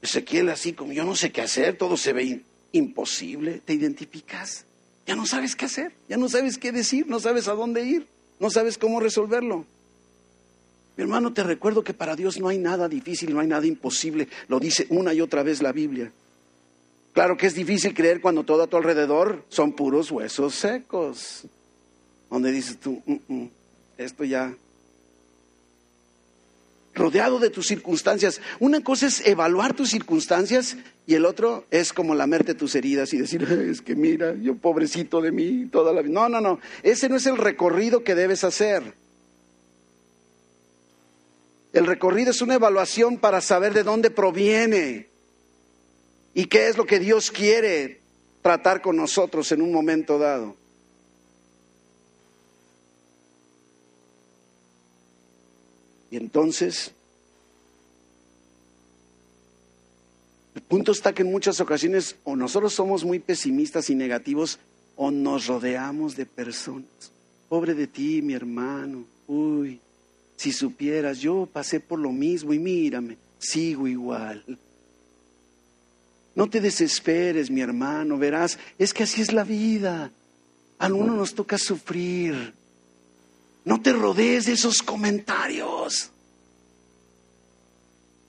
[0.00, 4.64] Ezequiel así como yo no sé qué hacer, todo se ve imposible, te identificas,
[5.06, 8.06] ya no sabes qué hacer, ya no sabes qué decir, no sabes a dónde ir,
[8.38, 9.66] no sabes cómo resolverlo.
[10.96, 14.28] Mi hermano, te recuerdo que para Dios no hay nada difícil, no hay nada imposible,
[14.48, 16.10] lo dice una y otra vez la Biblia.
[17.12, 21.44] Claro que es difícil creer cuando todo a tu alrededor son puros huesos secos.
[22.30, 23.50] Donde dices tú, mm, mm,
[23.98, 24.54] esto ya.
[26.94, 28.40] Rodeado de tus circunstancias.
[28.60, 33.18] Una cosa es evaluar tus circunstancias y el otro es como lamerte tus heridas y
[33.18, 36.14] decir, es que mira, yo pobrecito de mí toda la vida.
[36.14, 36.60] No, no, no.
[36.84, 38.94] Ese no es el recorrido que debes hacer.
[41.72, 45.09] El recorrido es una evaluación para saber de dónde proviene
[46.34, 48.00] ¿Y qué es lo que Dios quiere
[48.42, 50.56] tratar con nosotros en un momento dado?
[56.10, 56.92] Y entonces,
[60.54, 64.58] el punto está que en muchas ocasiones o nosotros somos muy pesimistas y negativos
[64.96, 67.12] o nos rodeamos de personas.
[67.48, 69.04] Pobre de ti, mi hermano.
[69.26, 69.80] Uy,
[70.36, 74.44] si supieras, yo pasé por lo mismo y mírame, sigo igual.
[76.34, 80.10] No te desesperes, mi hermano, verás, es que así es la vida.
[80.78, 82.54] A uno nos toca sufrir.
[83.64, 86.10] No te rodees de esos comentarios.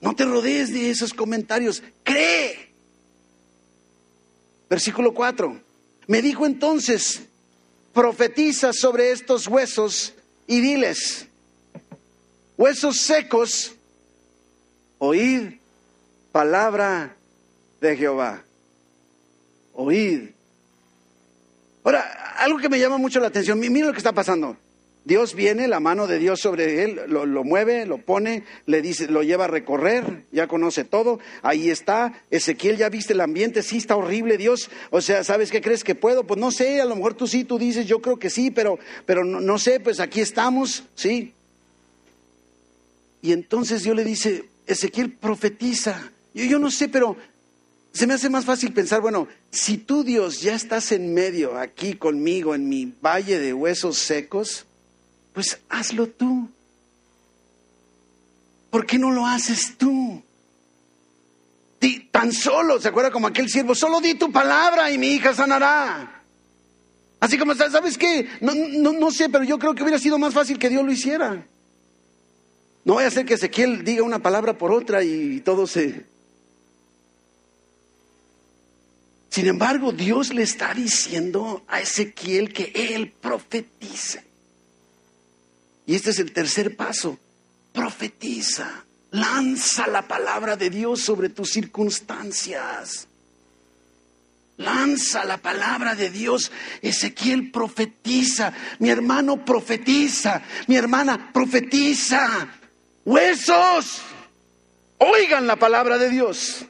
[0.00, 1.82] No te rodees de esos comentarios.
[2.02, 2.72] Cree.
[4.68, 5.60] Versículo 4.
[6.08, 7.22] Me dijo entonces,
[7.92, 10.14] profetiza sobre estos huesos
[10.46, 11.26] y diles,
[12.56, 13.72] huesos secos,
[14.98, 15.54] oíd
[16.32, 17.16] palabra
[17.82, 18.44] de Jehová.
[19.74, 20.30] Oíd.
[21.82, 24.56] Ahora, algo que me llama mucho la atención, mira lo que está pasando.
[25.04, 29.08] Dios viene, la mano de Dios sobre él, lo, lo, mueve, lo pone, le dice,
[29.08, 33.78] lo lleva a recorrer, ya conoce todo, ahí está, Ezequiel ya viste el ambiente, sí
[33.78, 36.24] está horrible Dios, o sea, ¿sabes qué crees que puedo?
[36.24, 38.78] Pues no sé, a lo mejor tú sí, tú dices, yo creo que sí, pero,
[39.04, 41.34] pero no, no sé, pues aquí estamos, sí.
[43.22, 47.16] Y entonces Dios le dice, Ezequiel profetiza, yo, yo no sé, pero
[47.92, 51.94] se me hace más fácil pensar, bueno, si tú Dios ya estás en medio, aquí
[51.94, 54.64] conmigo, en mi valle de huesos secos,
[55.32, 56.48] pues hazlo tú.
[58.70, 60.22] ¿Por qué no lo haces tú?
[62.12, 63.74] tan solo, ¿se acuerda como aquel siervo?
[63.74, 66.22] Solo di tu palabra y mi hija sanará.
[67.18, 68.28] Así como, ¿sabes qué?
[68.40, 70.92] No, no, no sé, pero yo creo que hubiera sido más fácil que Dios lo
[70.92, 71.44] hiciera.
[72.84, 76.04] No voy a hacer que Ezequiel diga una palabra por otra y todo se,
[79.32, 84.22] Sin embargo, Dios le está diciendo a Ezequiel que él profetice.
[85.86, 87.18] Y este es el tercer paso.
[87.72, 88.84] Profetiza.
[89.10, 93.08] Lanza la palabra de Dios sobre tus circunstancias.
[94.58, 96.52] Lanza la palabra de Dios.
[96.82, 98.52] Ezequiel profetiza.
[98.80, 100.42] Mi hermano profetiza.
[100.66, 102.48] Mi hermana profetiza.
[103.06, 104.02] Huesos.
[104.98, 106.66] Oigan la palabra de Dios.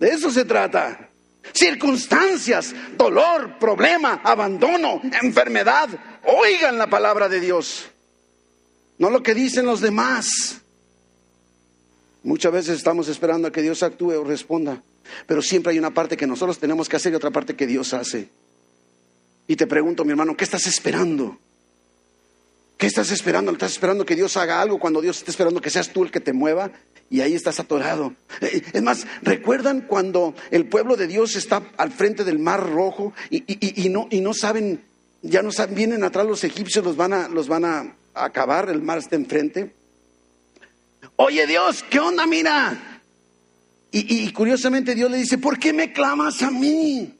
[0.00, 1.11] De eso se trata.
[1.52, 5.88] Circunstancias, dolor, problema, abandono, enfermedad.
[6.24, 7.90] Oigan la palabra de Dios.
[8.98, 10.58] No lo que dicen los demás.
[12.22, 14.82] Muchas veces estamos esperando a que Dios actúe o responda.
[15.26, 17.92] Pero siempre hay una parte que nosotros tenemos que hacer y otra parte que Dios
[17.92, 18.28] hace.
[19.46, 21.38] Y te pregunto, mi hermano, ¿qué estás esperando?
[22.82, 23.52] ¿Qué estás esperando?
[23.52, 26.18] ¿Estás esperando que Dios haga algo cuando Dios está esperando que seas tú el que
[26.18, 26.72] te mueva?
[27.10, 28.12] Y ahí estás atorado.
[28.40, 33.12] Eh, es más, ¿recuerdan cuando el pueblo de Dios está al frente del mar rojo
[33.30, 34.82] y, no, y no saben,
[35.22, 38.82] ya no saben, vienen atrás los egipcios, los van a, los van a acabar, el
[38.82, 39.72] mar está enfrente?
[41.14, 42.26] Oye Dios, ¿qué onda?
[42.26, 43.00] Mira,
[43.92, 47.14] y, curiosamente Dios le dice, ¿por qué me clamas a mí?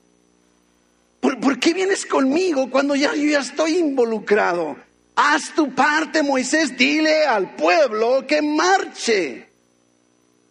[1.21, 4.77] ¿Por, qué vienes conmigo cuando ya yo ya estoy involucrado?
[5.15, 9.49] Haz tu parte, Moisés, dile al pueblo que marche.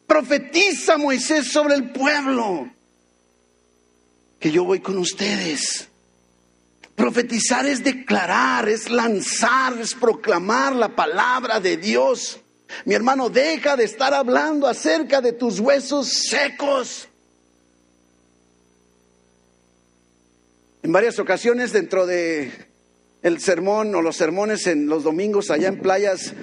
[0.06, 2.70] Profetiza, Moisés, sobre el pueblo.
[4.40, 5.88] Que yo voy con ustedes.
[6.96, 12.40] Profetizar es declarar, es lanzar, es proclamar la palabra de Dios.
[12.86, 17.08] Mi hermano, deja de estar hablando acerca de tus huesos secos.
[20.84, 22.71] En varias ocasiones dentro de
[23.24, 26.34] el sermón o los sermones en los domingos allá en playas,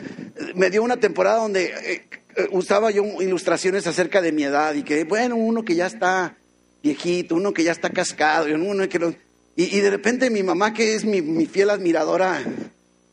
[0.55, 2.07] me dio una temporada donde eh,
[2.37, 6.37] eh, usaba yo ilustraciones acerca de mi edad y que, bueno, uno que ya está
[6.83, 9.15] viejito, uno que ya está cascado, y, uno que
[9.57, 12.41] y, de repente mi mamá, que es mi, mi fiel admiradora,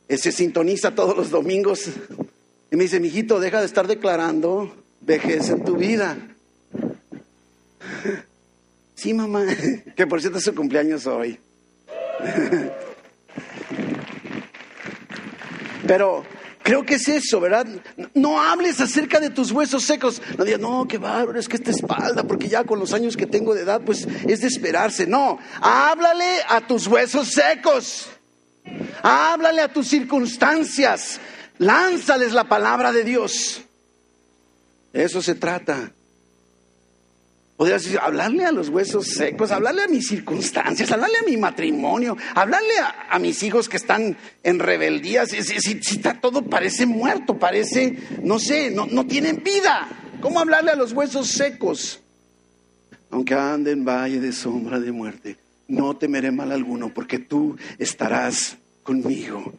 [0.07, 1.89] eh, se sintoniza todos los domingos
[2.71, 6.17] y me dice, mijito, deja de estar declarando vejez en tu vida.
[8.97, 9.45] Sí, mamá,
[9.97, 11.37] que por cierto su cumpleaños hoy.
[15.87, 16.23] Pero
[16.63, 17.67] creo que es eso, ¿verdad?
[18.13, 20.21] No hables acerca de tus huesos secos.
[20.37, 23.27] No digas, no, qué bárbaro, es que esta espalda, porque ya con los años que
[23.27, 25.05] tengo de edad, pues es de esperarse.
[25.05, 28.07] No, háblale a tus huesos secos.
[29.03, 31.19] Háblale a tus circunstancias.
[31.57, 33.61] Lánzales la palabra de Dios.
[34.91, 35.91] eso se trata.
[37.57, 42.17] Podrías decir, hablarle a los huesos secos, hablarle a mis circunstancias, hablarle a mi matrimonio,
[42.33, 42.73] hablarle
[43.09, 45.25] a, mis hijos que están en rebeldía.
[45.25, 49.87] Si, está todo parece muerto, parece, no sé, no, no tienen vida.
[50.19, 52.01] ¿Cómo hablarle a los huesos secos?
[53.09, 55.37] Aunque ande en valle de sombra de muerte,
[55.69, 59.53] no temeré mal alguno, porque tú estarás conmigo.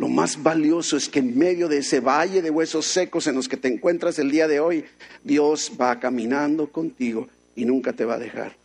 [0.00, 3.50] Lo más valioso es que en medio de ese valle de huesos secos en los
[3.50, 4.86] que te encuentras el día de hoy,
[5.22, 8.56] Dios va caminando contigo y nunca te va a dejar.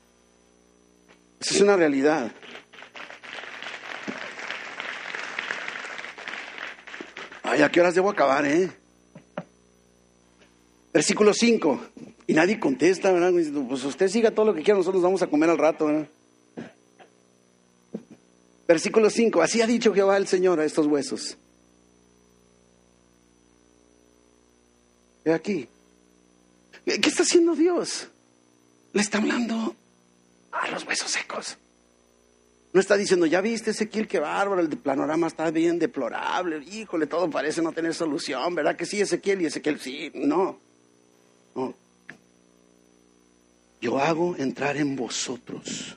[1.41, 2.31] Esa es una realidad.
[7.43, 8.71] Ay, ¿a qué horas debo acabar, eh?
[10.93, 11.85] Versículo 5.
[12.27, 13.33] Y nadie contesta, ¿verdad?
[13.67, 16.07] Pues usted siga todo lo que quiera, nosotros vamos a comer al rato, ¿verdad?
[18.67, 21.37] Versículo 5, así ha dicho Jehová el Señor a estos huesos.
[25.23, 25.67] Ve aquí.
[26.83, 28.07] ¿Qué está haciendo Dios?
[28.93, 29.75] Le está hablando
[30.51, 31.57] a los huesos secos.
[32.73, 37.29] No está diciendo, ya viste Ezequiel, qué bárbaro, el panorama está bien deplorable, híjole, todo
[37.29, 39.41] parece no tener solución, ¿verdad que sí, Ezequiel?
[39.41, 40.59] Y Ezequiel, sí, no.
[41.55, 41.73] no.
[43.79, 45.95] Yo hago entrar en vosotros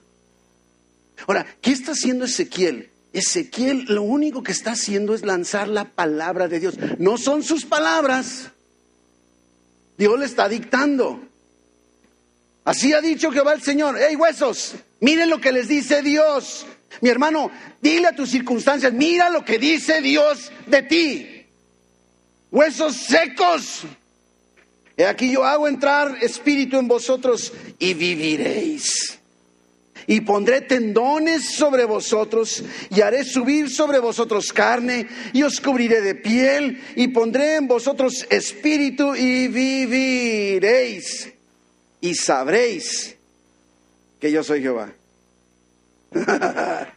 [1.26, 2.90] Ahora, ¿qué está haciendo Ezequiel?
[3.12, 6.74] Ezequiel lo único que está haciendo es lanzar la palabra de Dios.
[6.98, 8.50] No son sus palabras.
[9.96, 11.20] Dios le está dictando.
[12.64, 13.98] Así ha dicho Jehová el Señor.
[13.98, 14.74] ¡Hey huesos!
[15.00, 16.66] Miren lo que les dice Dios.
[17.00, 17.50] Mi hermano,
[17.80, 21.46] dile a tus circunstancias, mira lo que dice Dios de ti.
[22.50, 23.82] Huesos secos.
[24.96, 29.17] He aquí yo hago entrar espíritu en vosotros y viviréis
[30.08, 36.14] y pondré tendones sobre vosotros y haré subir sobre vosotros carne y os cubriré de
[36.14, 41.28] piel y pondré en vosotros espíritu y viviréis
[42.00, 43.16] y sabréis
[44.18, 44.92] que yo soy Jehová.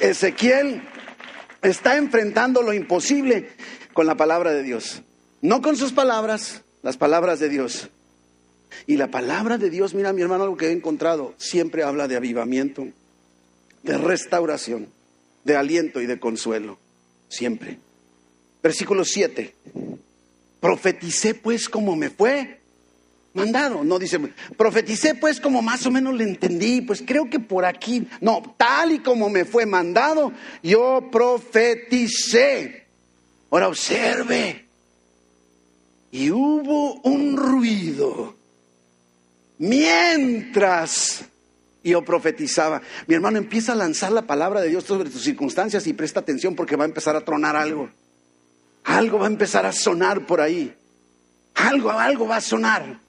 [0.00, 0.80] Ezequiel
[1.60, 3.50] está enfrentando lo imposible
[3.92, 5.02] con la palabra de Dios,
[5.42, 7.90] no con sus palabras, las palabras de Dios.
[8.86, 12.16] Y la palabra de Dios, mira mi hermano, lo que he encontrado, siempre habla de
[12.16, 12.86] avivamiento,
[13.82, 14.88] de restauración,
[15.44, 16.78] de aliento y de consuelo.
[17.28, 17.78] Siempre.
[18.62, 19.54] Versículo 7.
[20.60, 22.60] Profeticé pues como me fue.
[23.34, 23.84] mandado.
[23.84, 24.18] No dice,
[24.56, 28.92] profeticé pues como más o menos le entendí, pues creo que por aquí, no, tal
[28.92, 32.86] y como me fue mandado, yo profeticé.
[33.50, 34.64] Ahora observe.
[36.10, 38.36] Y hubo un ruido
[39.58, 41.24] mientras
[41.82, 42.82] yo profetizaba.
[43.06, 46.56] Mi hermano empieza a lanzar la palabra de Dios sobre tus circunstancias y presta atención
[46.56, 47.90] porque va a empezar a tronar algo.
[48.84, 50.74] Algo va a empezar a sonar por ahí.
[51.54, 53.00] Algo, algo va a sonar.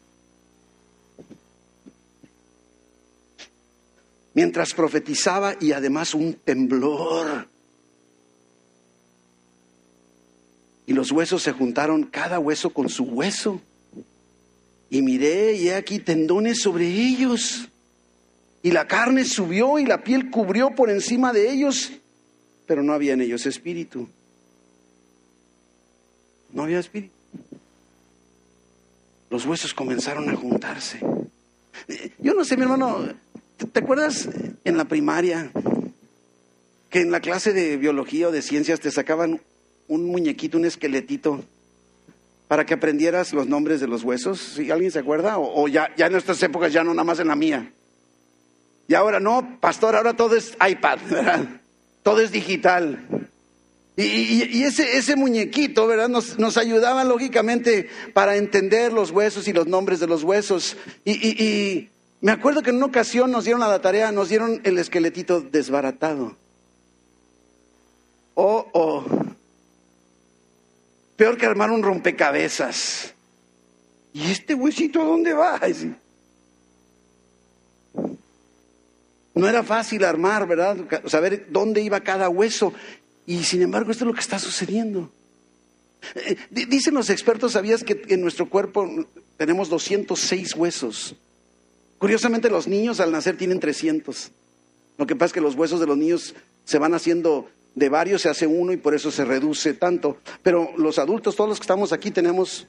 [4.33, 7.47] Mientras profetizaba y además un temblor.
[10.85, 13.61] Y los huesos se juntaron, cada hueso con su hueso.
[14.89, 17.69] Y miré y he aquí tendones sobre ellos.
[18.63, 21.91] Y la carne subió y la piel cubrió por encima de ellos,
[22.65, 24.07] pero no había en ellos espíritu.
[26.51, 27.13] No había espíritu.
[29.29, 30.99] Los huesos comenzaron a juntarse.
[32.19, 33.07] Yo no sé, mi hermano,
[33.71, 34.29] ¿te acuerdas
[34.63, 35.51] en la primaria
[36.89, 39.41] que en la clase de biología o de ciencias te sacaban
[39.87, 41.43] un muñequito, un esqueletito,
[42.47, 44.39] para que aprendieras los nombres de los huesos?
[44.39, 45.37] ¿Si alguien se acuerda?
[45.37, 47.71] O, ya, ya en nuestras épocas, ya no nada más en la mía.
[48.87, 51.45] Y ahora no, pastor, ahora todo es iPad, ¿verdad?
[52.03, 53.29] Todo es digital.
[53.97, 56.09] Y, ese, ese, muñequito, ¿verdad?
[56.09, 60.75] Nos, nos, ayudaba lógicamente para entender los huesos y los nombres de los huesos.
[61.05, 61.89] Y, y,
[62.19, 65.39] me acuerdo que en una ocasión nos dieron a la tarea, nos dieron el esqueletito
[65.39, 66.35] desbaratado.
[68.33, 69.05] Oh, oh.
[71.15, 73.13] Peor que armar un rompecabezas.
[74.13, 75.59] ¿Y este huesito dónde va?
[79.33, 80.77] No era fácil armar, ¿verdad?
[81.05, 82.73] Saber dónde iba cada hueso.
[83.25, 85.11] Y sin embargo, esto es lo que está sucediendo.
[86.15, 88.87] Eh, dicen los expertos, ¿sabías que en nuestro cuerpo
[89.37, 91.15] tenemos 206 huesos?
[91.97, 94.31] Curiosamente, los niños al nacer tienen 300.
[94.97, 98.21] Lo que pasa es que los huesos de los niños se van haciendo de varios,
[98.21, 100.17] se hace uno y por eso se reduce tanto.
[100.41, 102.67] Pero los adultos, todos los que estamos aquí, tenemos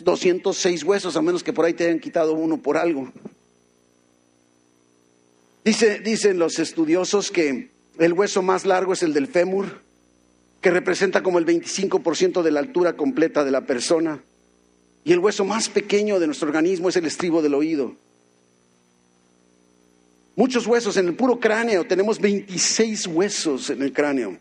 [0.00, 3.10] 206 mm, huesos, a menos que por ahí te hayan quitado uno por algo.
[5.64, 9.80] Dice, dicen los estudiosos que el hueso más largo es el del fémur,
[10.60, 14.20] que representa como el 25% de la altura completa de la persona.
[15.04, 17.94] Y el hueso más pequeño de nuestro organismo es el estribo del oído.
[20.36, 24.38] Muchos huesos en el puro cráneo, tenemos 26 huesos en el cráneo.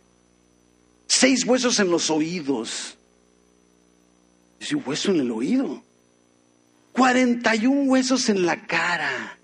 [1.08, 2.98] Seis huesos en los oídos.
[4.60, 5.82] Dice, hueso en el oído.
[6.92, 9.40] 41 huesos en la cara.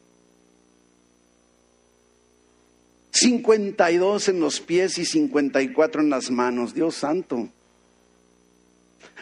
[3.12, 6.74] 52 en los pies y 54 en las manos.
[6.74, 7.48] Dios santo.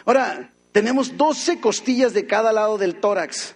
[0.04, 3.54] Ahora, tenemos 12 costillas de cada lado del tórax.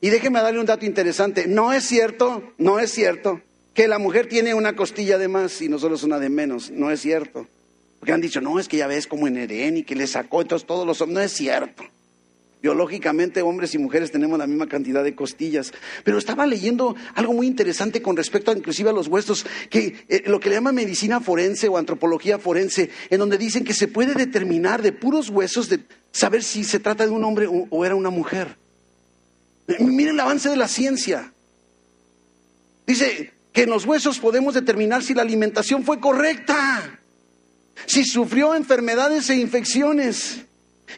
[0.00, 1.46] Y déjeme darle un dato interesante.
[1.46, 3.40] No es cierto, no es cierto
[3.74, 6.70] que la mujer tiene una costilla de más y nosotros una de menos.
[6.70, 7.46] No es cierto.
[7.98, 10.42] Porque han dicho, no, es que ya ves como en Edén y que le sacó,
[10.42, 11.14] entonces todos los hombres.
[11.14, 11.84] No es cierto.
[12.62, 15.72] Biológicamente, hombres y mujeres tenemos la misma cantidad de costillas.
[16.04, 20.22] Pero estaba leyendo algo muy interesante con respecto a, inclusive a los huesos, que eh,
[20.26, 24.14] lo que le llaman medicina forense o antropología forense, en donde dicen que se puede
[24.14, 25.80] determinar de puros huesos de
[26.12, 28.56] saber si se trata de un hombre o, era una mujer.
[29.66, 31.32] Miren el avance de la ciencia.
[32.86, 37.00] Dice que en los huesos podemos determinar si la alimentación fue correcta,
[37.86, 40.42] si sufrió enfermedades e infecciones.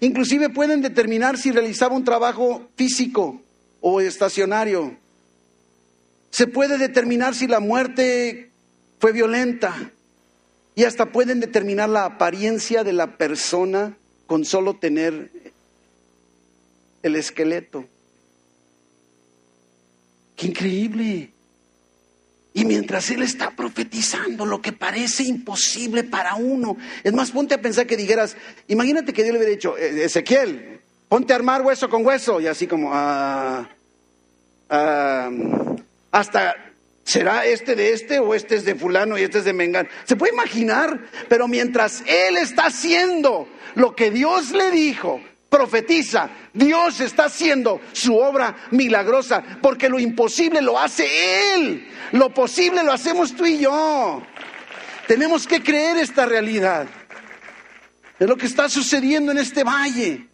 [0.00, 3.40] Inclusive pueden determinar si realizaba un trabajo físico
[3.80, 4.96] o estacionario.
[6.30, 8.50] Se puede determinar si la muerte
[8.98, 9.92] fue violenta.
[10.74, 13.96] Y hasta pueden determinar la apariencia de la persona
[14.26, 15.30] con solo tener
[17.02, 17.86] el esqueleto.
[20.38, 21.32] ¡Qué increíble!
[22.54, 27.60] Y mientras él está profetizando lo que parece imposible para uno, es más, ponte a
[27.60, 28.36] pensar que dijeras,
[28.68, 32.46] imagínate que Dios le hubiera dicho, eh, Ezequiel, ponte a armar hueso con hueso, y
[32.46, 33.68] así como, ah,
[34.70, 35.30] ah,
[36.12, 36.54] hasta,
[37.02, 39.88] ¿será este de este o este es de fulano y este es de Mengán?
[40.04, 41.00] ¿Se puede imaginar?
[41.28, 48.16] Pero mientras él está haciendo lo que Dios le dijo, profetiza, Dios está haciendo su
[48.16, 54.22] obra milagrosa, porque lo imposible lo hace Él, lo posible lo hacemos tú y yo.
[55.06, 56.86] Tenemos que creer esta realidad
[58.18, 60.28] de lo que está sucediendo en este valle.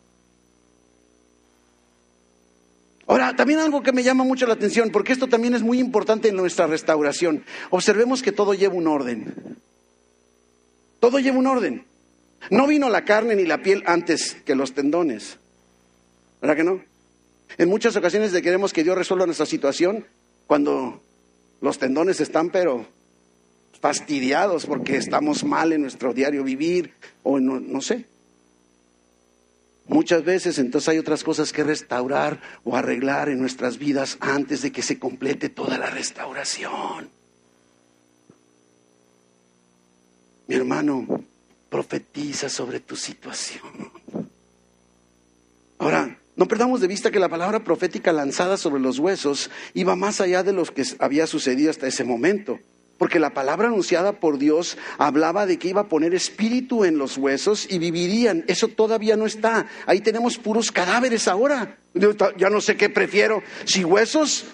[3.06, 6.28] Ahora, también algo que me llama mucho la atención, porque esto también es muy importante
[6.28, 7.44] en nuestra restauración.
[7.70, 9.58] Observemos que todo lleva un orden.
[11.00, 11.86] Todo lleva un orden.
[12.50, 15.38] No vino la carne ni la piel antes que los tendones.
[16.40, 16.82] ¿Verdad que no?
[17.56, 20.06] En muchas ocasiones queremos que Dios resuelva nuestra situación
[20.46, 21.02] cuando
[21.60, 22.86] los tendones están, pero
[23.80, 28.06] fastidiados porque estamos mal en nuestro diario vivir o no, no sé.
[29.86, 34.72] Muchas veces entonces hay otras cosas que restaurar o arreglar en nuestras vidas antes de
[34.72, 37.10] que se complete toda la restauración.
[40.46, 41.24] Mi hermano,
[41.74, 43.90] profetiza sobre tu situación.
[45.76, 50.20] Ahora, no perdamos de vista que la palabra profética lanzada sobre los huesos iba más
[50.20, 52.60] allá de lo que había sucedido hasta ese momento.
[52.96, 57.18] Porque la palabra anunciada por Dios hablaba de que iba a poner espíritu en los
[57.18, 58.44] huesos y vivirían.
[58.46, 59.66] Eso todavía no está.
[59.86, 61.78] Ahí tenemos puros cadáveres ahora.
[62.36, 64.44] Ya no sé qué prefiero, si huesos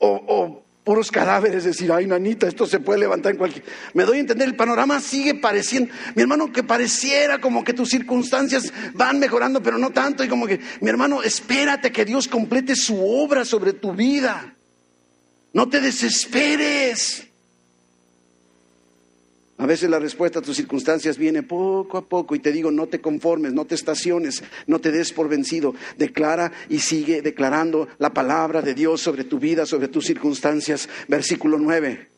[0.00, 1.64] o, puros cadáveres.
[1.64, 3.64] Decir, ay, nanita, esto se puede levantar en cualquier.
[3.92, 5.92] Me doy a entender, el panorama sigue pareciendo.
[6.14, 10.22] Mi hermano, que pareciera como que tus circunstancias van mejorando, pero no tanto.
[10.22, 14.54] Y como que, mi hermano, espérate que Dios complete su obra sobre tu vida.
[15.52, 17.26] No te desesperes.
[19.58, 22.88] A veces la respuesta a tus circunstancias viene poco a poco y te digo, no
[22.88, 25.74] te conformes, no te estaciones, no te des por vencido.
[25.96, 30.88] Declara y sigue declarando la palabra de Dios sobre tu vida, sobre tus circunstancias.
[31.08, 32.08] Versículo 9.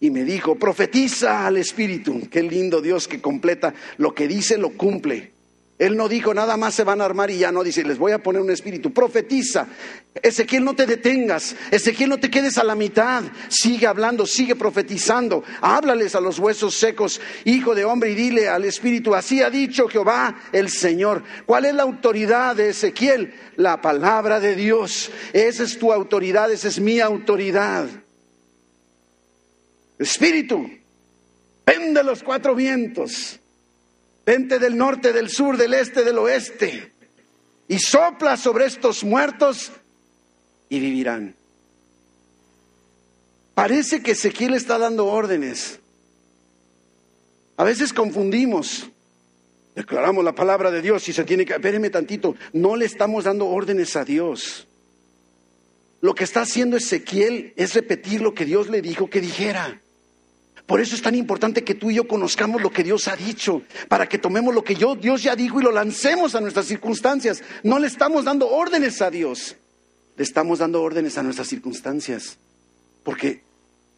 [0.00, 2.26] Y me dijo, profetiza al Espíritu.
[2.30, 5.37] Qué lindo Dios que completa lo que dice, lo cumple.
[5.78, 8.10] Él no dijo nada más se van a armar y ya no dice, les voy
[8.10, 8.92] a poner un espíritu.
[8.92, 9.68] Profetiza.
[10.20, 11.54] Ezequiel, no te detengas.
[11.70, 13.22] Ezequiel, no te quedes a la mitad.
[13.48, 15.44] Sigue hablando, sigue profetizando.
[15.60, 19.86] Háblales a los huesos secos, hijo de hombre, y dile al espíritu, así ha dicho
[19.86, 21.22] Jehová el Señor.
[21.46, 23.34] ¿Cuál es la autoridad de Ezequiel?
[23.54, 25.12] La palabra de Dios.
[25.32, 27.86] Esa es tu autoridad, esa es mi autoridad.
[29.96, 30.68] Espíritu,
[31.64, 33.38] ven de los cuatro vientos
[34.28, 36.92] Vente del norte, del sur, del este, del oeste,
[37.66, 39.72] y sopla sobre estos muertos
[40.68, 41.34] y vivirán.
[43.54, 45.80] Parece que Ezequiel está dando órdenes.
[47.56, 48.90] A veces confundimos.
[49.74, 51.54] Declaramos la palabra de Dios y se tiene que...
[51.54, 54.68] Espéreme tantito, no le estamos dando órdenes a Dios.
[56.02, 59.80] Lo que está haciendo Ezequiel es repetir lo que Dios le dijo que dijera.
[60.68, 63.62] Por eso es tan importante que tú y yo conozcamos lo que Dios ha dicho,
[63.88, 67.42] para que tomemos lo que yo, Dios ya dijo y lo lancemos a nuestras circunstancias.
[67.62, 69.56] No le estamos dando órdenes a Dios,
[70.14, 72.36] le estamos dando órdenes a nuestras circunstancias,
[73.02, 73.40] porque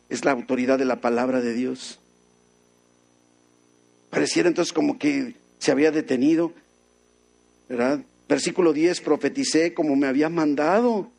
[0.08, 1.98] es la autoridad de la palabra de Dios.
[4.08, 6.52] Pareciera entonces como que se había detenido,
[7.68, 7.98] ¿verdad?
[8.28, 11.10] Versículo 10, profeticé como me había mandado.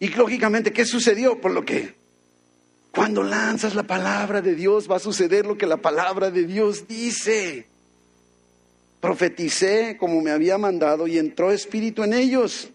[0.00, 1.40] Y lógicamente, ¿qué sucedió?
[1.40, 1.94] Por lo que
[2.94, 6.86] cuando lanzas la palabra de Dios va a suceder lo que la palabra de Dios
[6.86, 7.66] dice.
[9.00, 12.70] Profeticé como me había mandado y entró espíritu en ellos.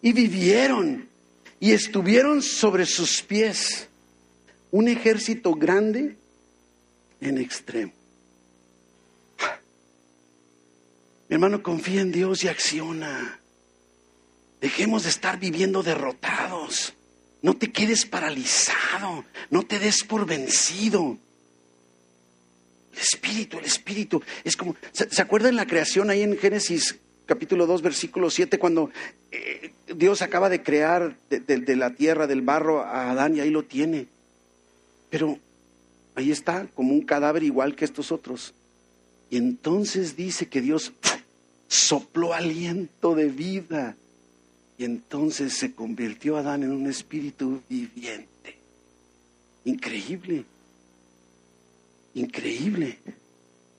[0.00, 1.08] Y vivieron
[1.58, 3.88] y estuvieron sobre sus pies
[4.70, 6.16] un ejército grande
[7.20, 7.92] en extremo.
[11.28, 13.40] Mi hermano, confía en Dios y acciona.
[14.60, 16.94] Dejemos de estar viviendo derrotados.
[17.46, 21.16] No te quedes paralizado, no te des por vencido.
[22.92, 24.20] El espíritu, el espíritu.
[24.42, 28.90] Es como, ¿se, acuerdan la creación ahí en Génesis capítulo 2, versículo 7, cuando
[29.30, 33.62] eh, Dios acaba de crear de, la tierra, del barro a Adán y ahí lo
[33.62, 34.08] tiene?
[35.08, 35.38] Pero
[36.16, 38.54] ahí está, como un cadáver igual que estos otros.
[39.30, 40.92] Y entonces dice que Dios
[41.68, 43.94] sopló aliento de vida
[44.78, 48.56] y entonces se convirtió Adán en un espíritu viviente.
[49.64, 50.44] Increíble.
[52.14, 52.98] Increíble.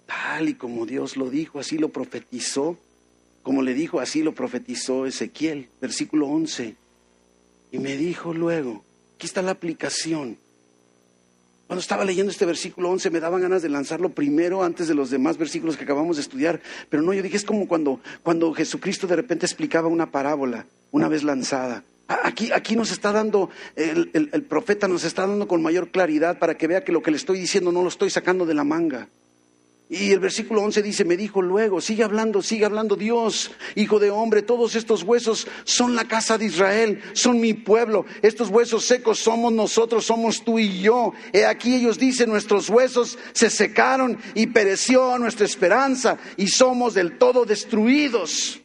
[0.06, 2.78] Tal y como Dios lo dijo, así lo profetizó.
[3.44, 6.76] Como le dijo, así lo profetizó Ezequiel, versículo 11.
[7.72, 8.84] Y me dijo luego,
[9.16, 10.38] aquí está la aplicación.
[11.68, 15.10] Cuando estaba leyendo este versículo 11 me daban ganas de lanzarlo primero antes de los
[15.10, 19.06] demás versículos que acabamos de estudiar, pero no, yo dije, es como cuando, cuando Jesucristo
[19.06, 21.84] de repente explicaba una parábola una vez lanzada.
[22.08, 26.58] Aquí, aquí nos está dando, el, el, profeta nos está dando con mayor claridad para
[26.58, 29.10] que vea que lo que le estoy diciendo no lo estoy sacando de la manga.
[29.90, 34.12] Y el versículo 11 dice, me dijo luego, sigue hablando, sigue hablando Dios, hijo de
[34.12, 39.20] hombre, todos estos huesos son la casa de Israel, son mi pueblo, estos huesos secos
[39.20, 41.14] somos nosotros, somos tú y yo.
[41.32, 47.18] He aquí ellos dicen, nuestros huesos se secaron y pereció nuestra esperanza y somos del
[47.18, 48.60] todo destruidos.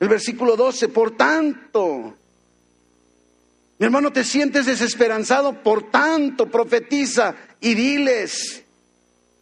[0.00, 2.16] El versículo 12, por tanto,
[3.82, 8.62] mi hermano, te sientes desesperanzado, por tanto, profetiza y diles.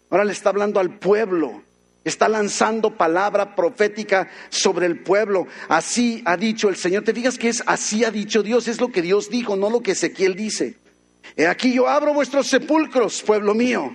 [0.09, 1.62] Ahora le está hablando al pueblo.
[2.05, 5.47] Está lanzando palabra profética sobre el pueblo.
[5.68, 7.05] Así ha dicho el Señor.
[7.05, 8.66] ¿Te fijas que es así ha dicho Dios?
[8.66, 10.76] Es lo que Dios dijo, no lo que Ezequiel dice.
[11.36, 13.95] He aquí yo abro vuestros sepulcros, pueblo mío,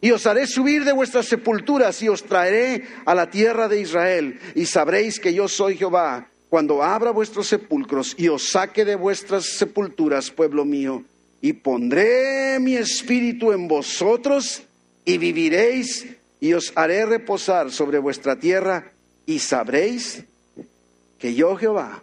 [0.00, 4.38] y os haré subir de vuestras sepulturas y os traeré a la tierra de Israel.
[4.54, 9.46] Y sabréis que yo soy Jehová cuando abra vuestros sepulcros y os saque de vuestras
[9.46, 11.04] sepulturas, pueblo mío,
[11.40, 14.64] y pondré mi espíritu en vosotros
[15.04, 16.08] y viviréis
[16.40, 18.90] y os haré reposar sobre vuestra tierra
[19.26, 20.24] y sabréis
[21.20, 22.02] que yo Jehová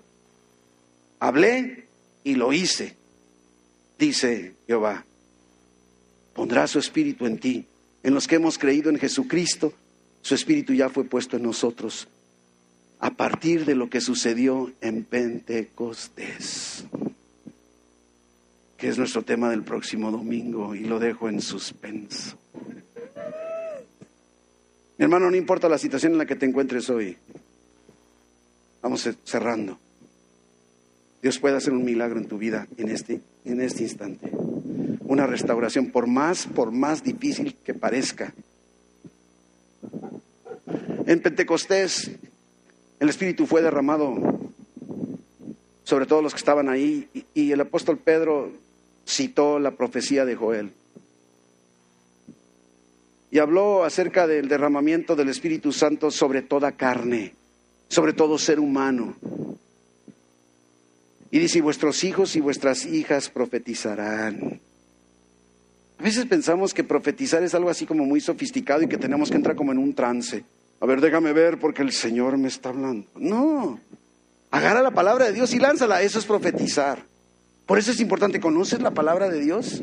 [1.19, 1.85] hablé
[2.23, 2.95] y lo hice,
[3.99, 5.03] dice Jehová.
[6.33, 7.65] Pondrá su espíritu en ti.
[8.01, 9.73] En los que hemos creído en Jesucristo,
[10.21, 12.07] su espíritu ya fue puesto en nosotros
[12.99, 16.85] a partir de lo que sucedió en Pentecostés,
[18.77, 22.37] que es nuestro tema del próximo domingo y lo dejo en suspenso.
[24.97, 27.17] Mi hermano, no importa la situación en la que te encuentres hoy,
[28.81, 29.77] vamos cerrando.
[31.21, 34.31] Dios puede hacer un milagro en tu vida en este, en este instante.
[35.01, 38.33] Una restauración, por más, por más difícil que parezca.
[41.05, 42.11] En Pentecostés,
[42.99, 44.15] el Espíritu fue derramado
[45.83, 48.51] sobre todos los que estaban ahí y el apóstol Pedro
[49.05, 50.71] citó la profecía de Joel
[53.29, 57.33] y habló acerca del derramamiento del Espíritu Santo sobre toda carne,
[57.89, 59.15] sobre todo ser humano.
[61.29, 64.61] Y dice, vuestros hijos y vuestras hijas profetizarán.
[65.99, 69.35] A veces pensamos que profetizar es algo así como muy sofisticado y que tenemos que
[69.35, 70.45] entrar como en un trance.
[70.79, 73.07] A ver, déjame ver porque el Señor me está hablando.
[73.15, 73.79] No,
[74.51, 77.03] agarra la palabra de Dios y lánzala, eso es profetizar.
[77.65, 79.81] Por eso es importante, ¿conoces la palabra de Dios?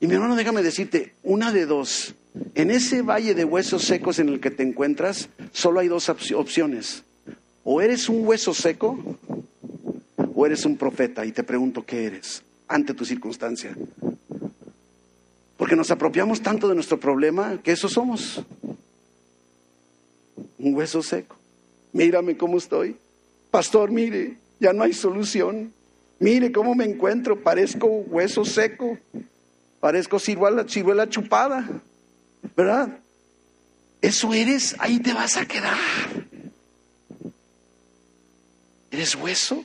[0.00, 2.14] Y mi hermano, déjame decirte, una de dos.
[2.54, 7.04] En ese valle de huesos secos en el que te encuentras, solo hay dos opciones.
[7.64, 8.98] O eres un hueso seco
[10.34, 11.24] o eres un profeta.
[11.24, 13.76] Y te pregunto, ¿qué eres ante tu circunstancia?
[15.56, 18.42] Porque nos apropiamos tanto de nuestro problema que eso somos.
[20.58, 21.36] Un hueso seco.
[21.92, 22.96] Mírame cómo estoy.
[23.50, 25.72] Pastor, mire, ya no hay solución.
[26.18, 28.98] Mire cómo me encuentro, parezco hueso seco.
[29.80, 31.68] Parezco ciruela, ciruela chupada,
[32.56, 32.98] ¿verdad?
[34.00, 35.76] Eso eres, ahí te vas a quedar.
[38.90, 39.62] ¿Eres hueso?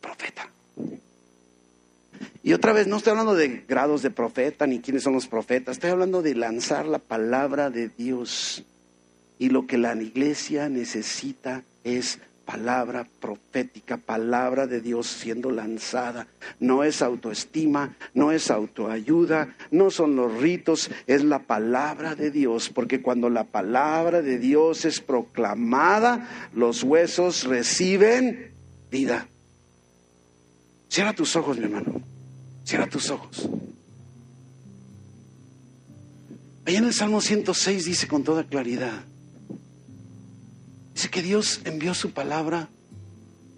[0.00, 0.50] Profeta.
[2.42, 5.76] Y otra vez, no estoy hablando de grados de profeta ni quiénes son los profetas,
[5.76, 8.64] estoy hablando de lanzar la palabra de Dios.
[9.38, 12.18] Y lo que la iglesia necesita es
[12.48, 16.26] palabra profética, palabra de Dios siendo lanzada.
[16.60, 22.70] No es autoestima, no es autoayuda, no son los ritos, es la palabra de Dios,
[22.70, 28.52] porque cuando la palabra de Dios es proclamada, los huesos reciben
[28.90, 29.28] vida.
[30.88, 32.00] Cierra tus ojos, mi hermano.
[32.68, 33.48] Cierra tus ojos.
[36.66, 39.06] Ahí en el Salmo 106 dice con toda claridad,
[40.92, 42.68] Dice que Dios envió su palabra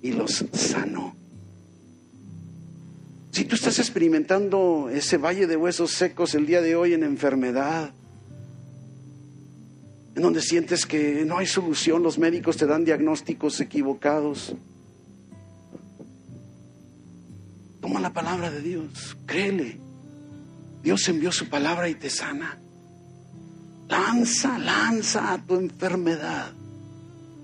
[0.01, 1.17] y los sanó.
[3.33, 7.91] Si tú estás experimentando ese valle de huesos secos el día de hoy en enfermedad,
[10.15, 14.55] en donde sientes que no hay solución, los médicos te dan diagnósticos equivocados,
[17.91, 19.81] toma la palabra de Dios, créele.
[20.81, 22.57] Dios envió su palabra y te sana.
[23.89, 26.53] Lanza, lanza a tu enfermedad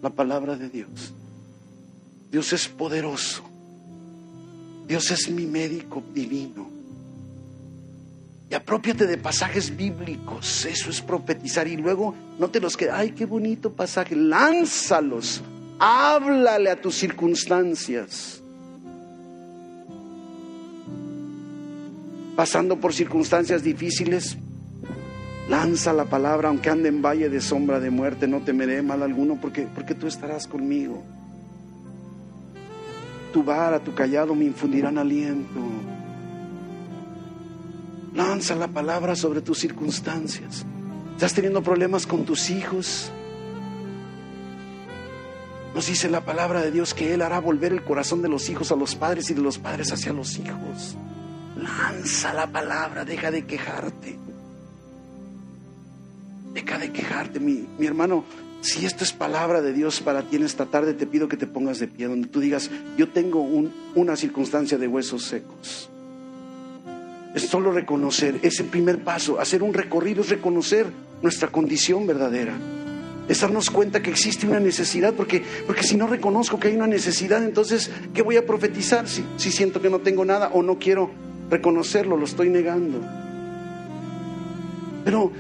[0.00, 1.12] la palabra de Dios.
[2.30, 3.42] Dios es poderoso.
[4.86, 6.70] Dios es mi médico divino.
[8.48, 10.64] Y apropiate de pasajes bíblicos.
[10.64, 11.66] Eso es profetizar.
[11.66, 12.94] Y luego no te los quedes.
[12.94, 14.14] Ay, qué bonito pasaje.
[14.14, 15.42] Lánzalos.
[15.80, 18.44] Háblale a tus circunstancias.
[22.36, 24.38] Pasando por circunstancias difíciles,
[25.48, 29.38] Lanza la palabra, aunque ande en valle de sombra de muerte, no temeré mal alguno,
[29.40, 31.04] porque, porque tú estarás conmigo.
[33.32, 35.60] Tu vara, tu callado me infundirán aliento.
[38.12, 40.66] Lanza la palabra sobre tus circunstancias.
[41.12, 43.12] ¿Estás teniendo problemas con tus hijos?
[45.76, 48.72] Nos dice la palabra de Dios que Él hará volver el corazón de los hijos
[48.72, 50.96] a los padres y de los padres hacia los hijos.
[51.66, 54.16] Lanza la palabra, deja de quejarte.
[56.52, 58.24] Deja de quejarte, mi, hermano.
[58.60, 61.46] Si esto es palabra de Dios para ti en esta tarde, te pido que te
[61.46, 63.40] pongas de pie, donde tú digas, yo tengo
[63.94, 65.90] una circunstancia de huesos secos.
[67.34, 70.86] es solo reconocer, es el primer paso, hacer un recorrido es reconocer
[71.22, 72.54] nuestra condición verdadera.
[73.28, 76.86] Es darnos cuenta que existe una necesidad, porque, porque si no reconozco que hay una
[76.86, 80.78] necesidad, entonces, ¿qué voy a profetizar si, si siento que no tengo nada o no
[80.78, 83.00] quiero reconocerlo, lo estoy negando?
[85.04, 85.32] Pero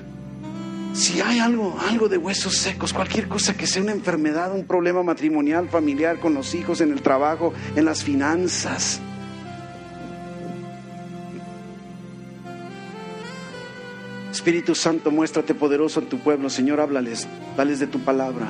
[0.92, 5.02] si hay algo, algo de huesos secos, cualquier cosa que sea una enfermedad, un problema
[5.02, 9.00] matrimonial, familiar, con los hijos, en el trabajo, en las finanzas,
[14.36, 16.50] Espíritu Santo, muéstrate poderoso en tu pueblo.
[16.50, 17.26] Señor, háblales,
[17.56, 18.46] dales de tu palabra.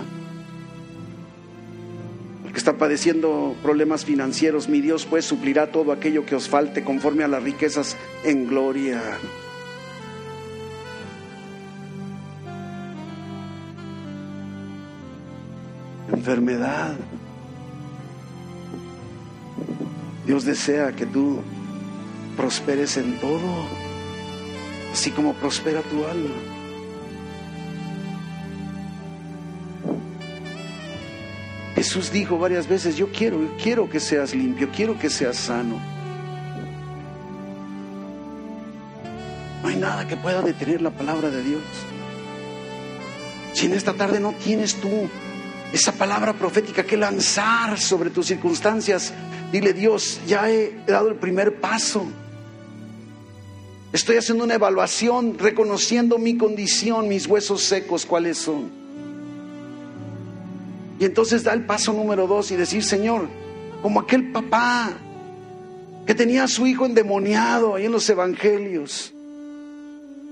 [2.56, 7.22] Que está padeciendo problemas financieros, mi Dios pues suplirá todo aquello que os falte conforme
[7.22, 9.02] a las riquezas en gloria.
[16.10, 16.96] Enfermedad.
[20.26, 21.42] Dios desea que tú
[22.38, 23.66] prosperes en todo
[24.94, 26.55] así como prospera tu alma.
[31.76, 35.78] Jesús dijo varias veces, yo quiero, quiero que seas limpio, quiero que seas sano.
[39.62, 41.62] No hay nada que pueda detener la palabra de Dios.
[43.52, 44.88] Si en esta tarde no tienes tú
[45.70, 49.12] esa palabra profética que lanzar sobre tus circunstancias,
[49.52, 52.06] dile Dios, ya he dado el primer paso.
[53.92, 58.85] Estoy haciendo una evaluación, reconociendo mi condición, mis huesos secos, cuáles son.
[60.98, 63.28] Y entonces da el paso número dos y decir, Señor,
[63.82, 64.92] como aquel papá
[66.06, 69.12] que tenía a su hijo endemoniado ahí en los evangelios.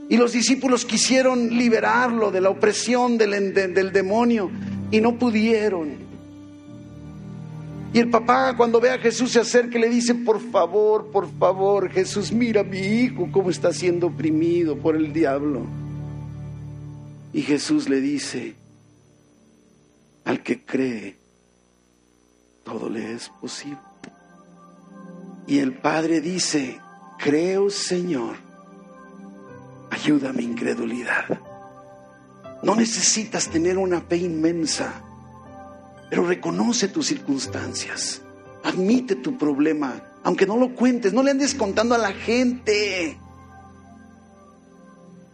[0.08, 4.50] Y los discípulos quisieron liberarlo de la opresión del, del demonio
[4.90, 6.04] y no pudieron.
[7.92, 11.28] Y el papá cuando ve a Jesús se acerca y le dice, por favor, por
[11.38, 15.62] favor, Jesús, mira a mi hijo cómo está siendo oprimido por el diablo.
[17.32, 18.54] Y Jesús le dice,
[20.24, 21.16] al que cree,
[22.64, 23.78] todo le es posible.
[25.46, 26.80] Y el Padre dice,
[27.18, 28.36] creo Señor,
[29.90, 31.40] ayuda mi incredulidad.
[32.62, 35.04] No necesitas tener una fe inmensa
[36.14, 38.22] pero reconoce tus circunstancias.
[38.62, 43.18] Admite tu problema, aunque no lo cuentes, no le andes contando a la gente.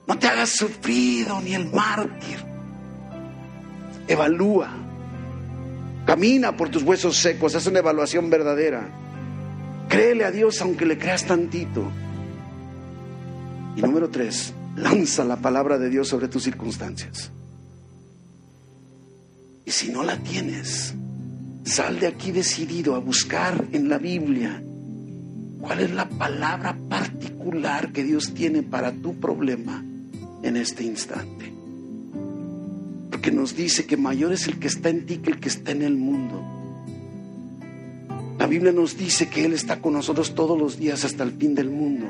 [0.06, 2.42] No te hagas sufrido ni el mártir.
[4.08, 4.70] Evalúa.
[6.10, 8.90] Camina por tus huesos secos, haz una evaluación verdadera.
[9.88, 11.88] Créele a Dios aunque le creas tantito.
[13.76, 17.30] Y número tres, lanza la palabra de Dios sobre tus circunstancias.
[19.64, 20.96] Y si no la tienes,
[21.62, 24.60] sal de aquí decidido a buscar en la Biblia
[25.60, 29.84] cuál es la palabra particular que Dios tiene para tu problema
[30.42, 31.59] en este instante.
[33.20, 35.72] Porque nos dice que mayor es el que está en ti que el que está
[35.72, 36.42] en el mundo.
[38.38, 41.54] La Biblia nos dice que Él está con nosotros todos los días hasta el fin
[41.54, 42.06] del mundo.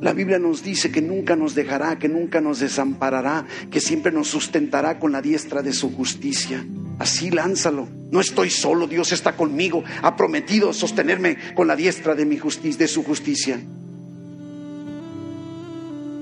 [0.00, 4.28] La Biblia nos dice que nunca nos dejará, que nunca nos desamparará, que siempre nos
[4.28, 6.64] sustentará con la diestra de su justicia.
[6.98, 7.86] Así lánzalo.
[8.10, 9.84] No estoy solo, Dios está conmigo.
[10.00, 13.60] Ha prometido sostenerme con la diestra de mi justicia, de su justicia.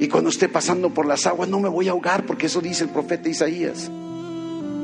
[0.00, 2.84] Y cuando esté pasando por las aguas no me voy a ahogar, porque eso dice
[2.84, 3.90] el profeta Isaías.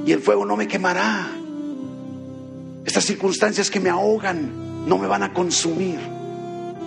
[0.05, 1.33] Y el fuego no me quemará.
[2.85, 5.99] Estas circunstancias que me ahogan no me van a consumir.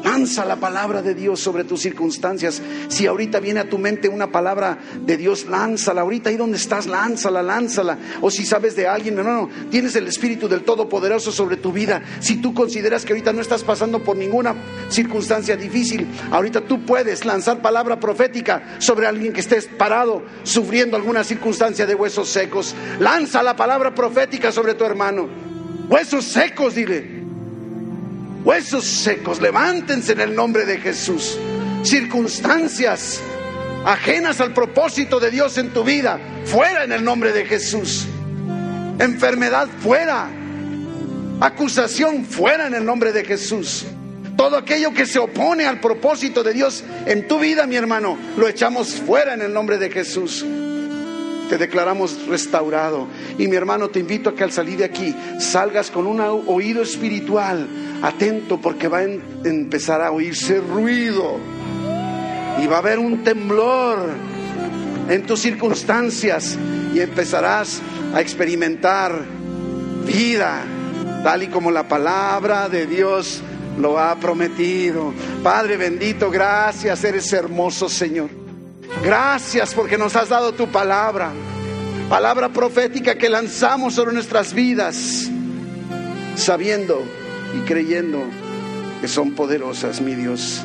[0.04, 2.62] Lanza la palabra de Dios sobre tus circunstancias.
[2.88, 6.02] Si ahorita viene a tu mente una palabra de Dios, lánzala.
[6.02, 7.98] Ahorita ahí donde estás, lánzala, lánzala.
[8.22, 12.02] O si sabes de alguien, hermano, tienes el Espíritu del Todopoderoso sobre tu vida.
[12.22, 14.56] Si tú consideras que ahorita no estás pasando por ninguna
[14.90, 21.24] circunstancia difícil, ahorita tú puedes lanzar palabra profética sobre alguien que estés parado, sufriendo alguna
[21.24, 22.74] circunstancia de huesos secos.
[23.00, 25.28] Lanza la palabra profética sobre tu hermano.
[25.90, 27.19] Huesos secos, dile.
[28.50, 31.38] Huesos secos, levántense en el nombre de Jesús.
[31.84, 33.22] Circunstancias
[33.86, 38.08] ajenas al propósito de Dios en tu vida, fuera en el nombre de Jesús.
[38.98, 40.32] Enfermedad fuera.
[41.40, 43.86] Acusación fuera en el nombre de Jesús.
[44.36, 48.48] Todo aquello que se opone al propósito de Dios en tu vida, mi hermano, lo
[48.48, 50.44] echamos fuera en el nombre de Jesús
[51.50, 53.08] te declaramos restaurado.
[53.38, 56.84] Y mi hermano, te invito a que al salir de aquí salgas con un oído
[56.84, 57.68] espiritual
[58.02, 61.38] atento porque va a empezar a oírse ruido
[62.62, 64.00] y va a haber un temblor
[65.10, 66.58] en tus circunstancias
[66.94, 67.82] y empezarás
[68.14, 69.26] a experimentar
[70.06, 70.64] vida
[71.24, 73.42] tal y como la palabra de Dios
[73.78, 75.14] lo ha prometido.
[75.44, 78.39] Padre bendito, gracias, eres hermoso Señor.
[79.04, 81.32] Gracias porque nos has dado tu palabra,
[82.10, 85.30] palabra profética que lanzamos sobre nuestras vidas,
[86.36, 87.02] sabiendo
[87.56, 88.22] y creyendo
[89.00, 90.62] que son poderosas, mi Dios.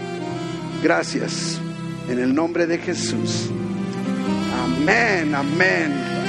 [0.83, 1.61] Gracias,
[2.09, 3.51] en el nombre de Jesús.
[4.65, 6.24] Amén, amén.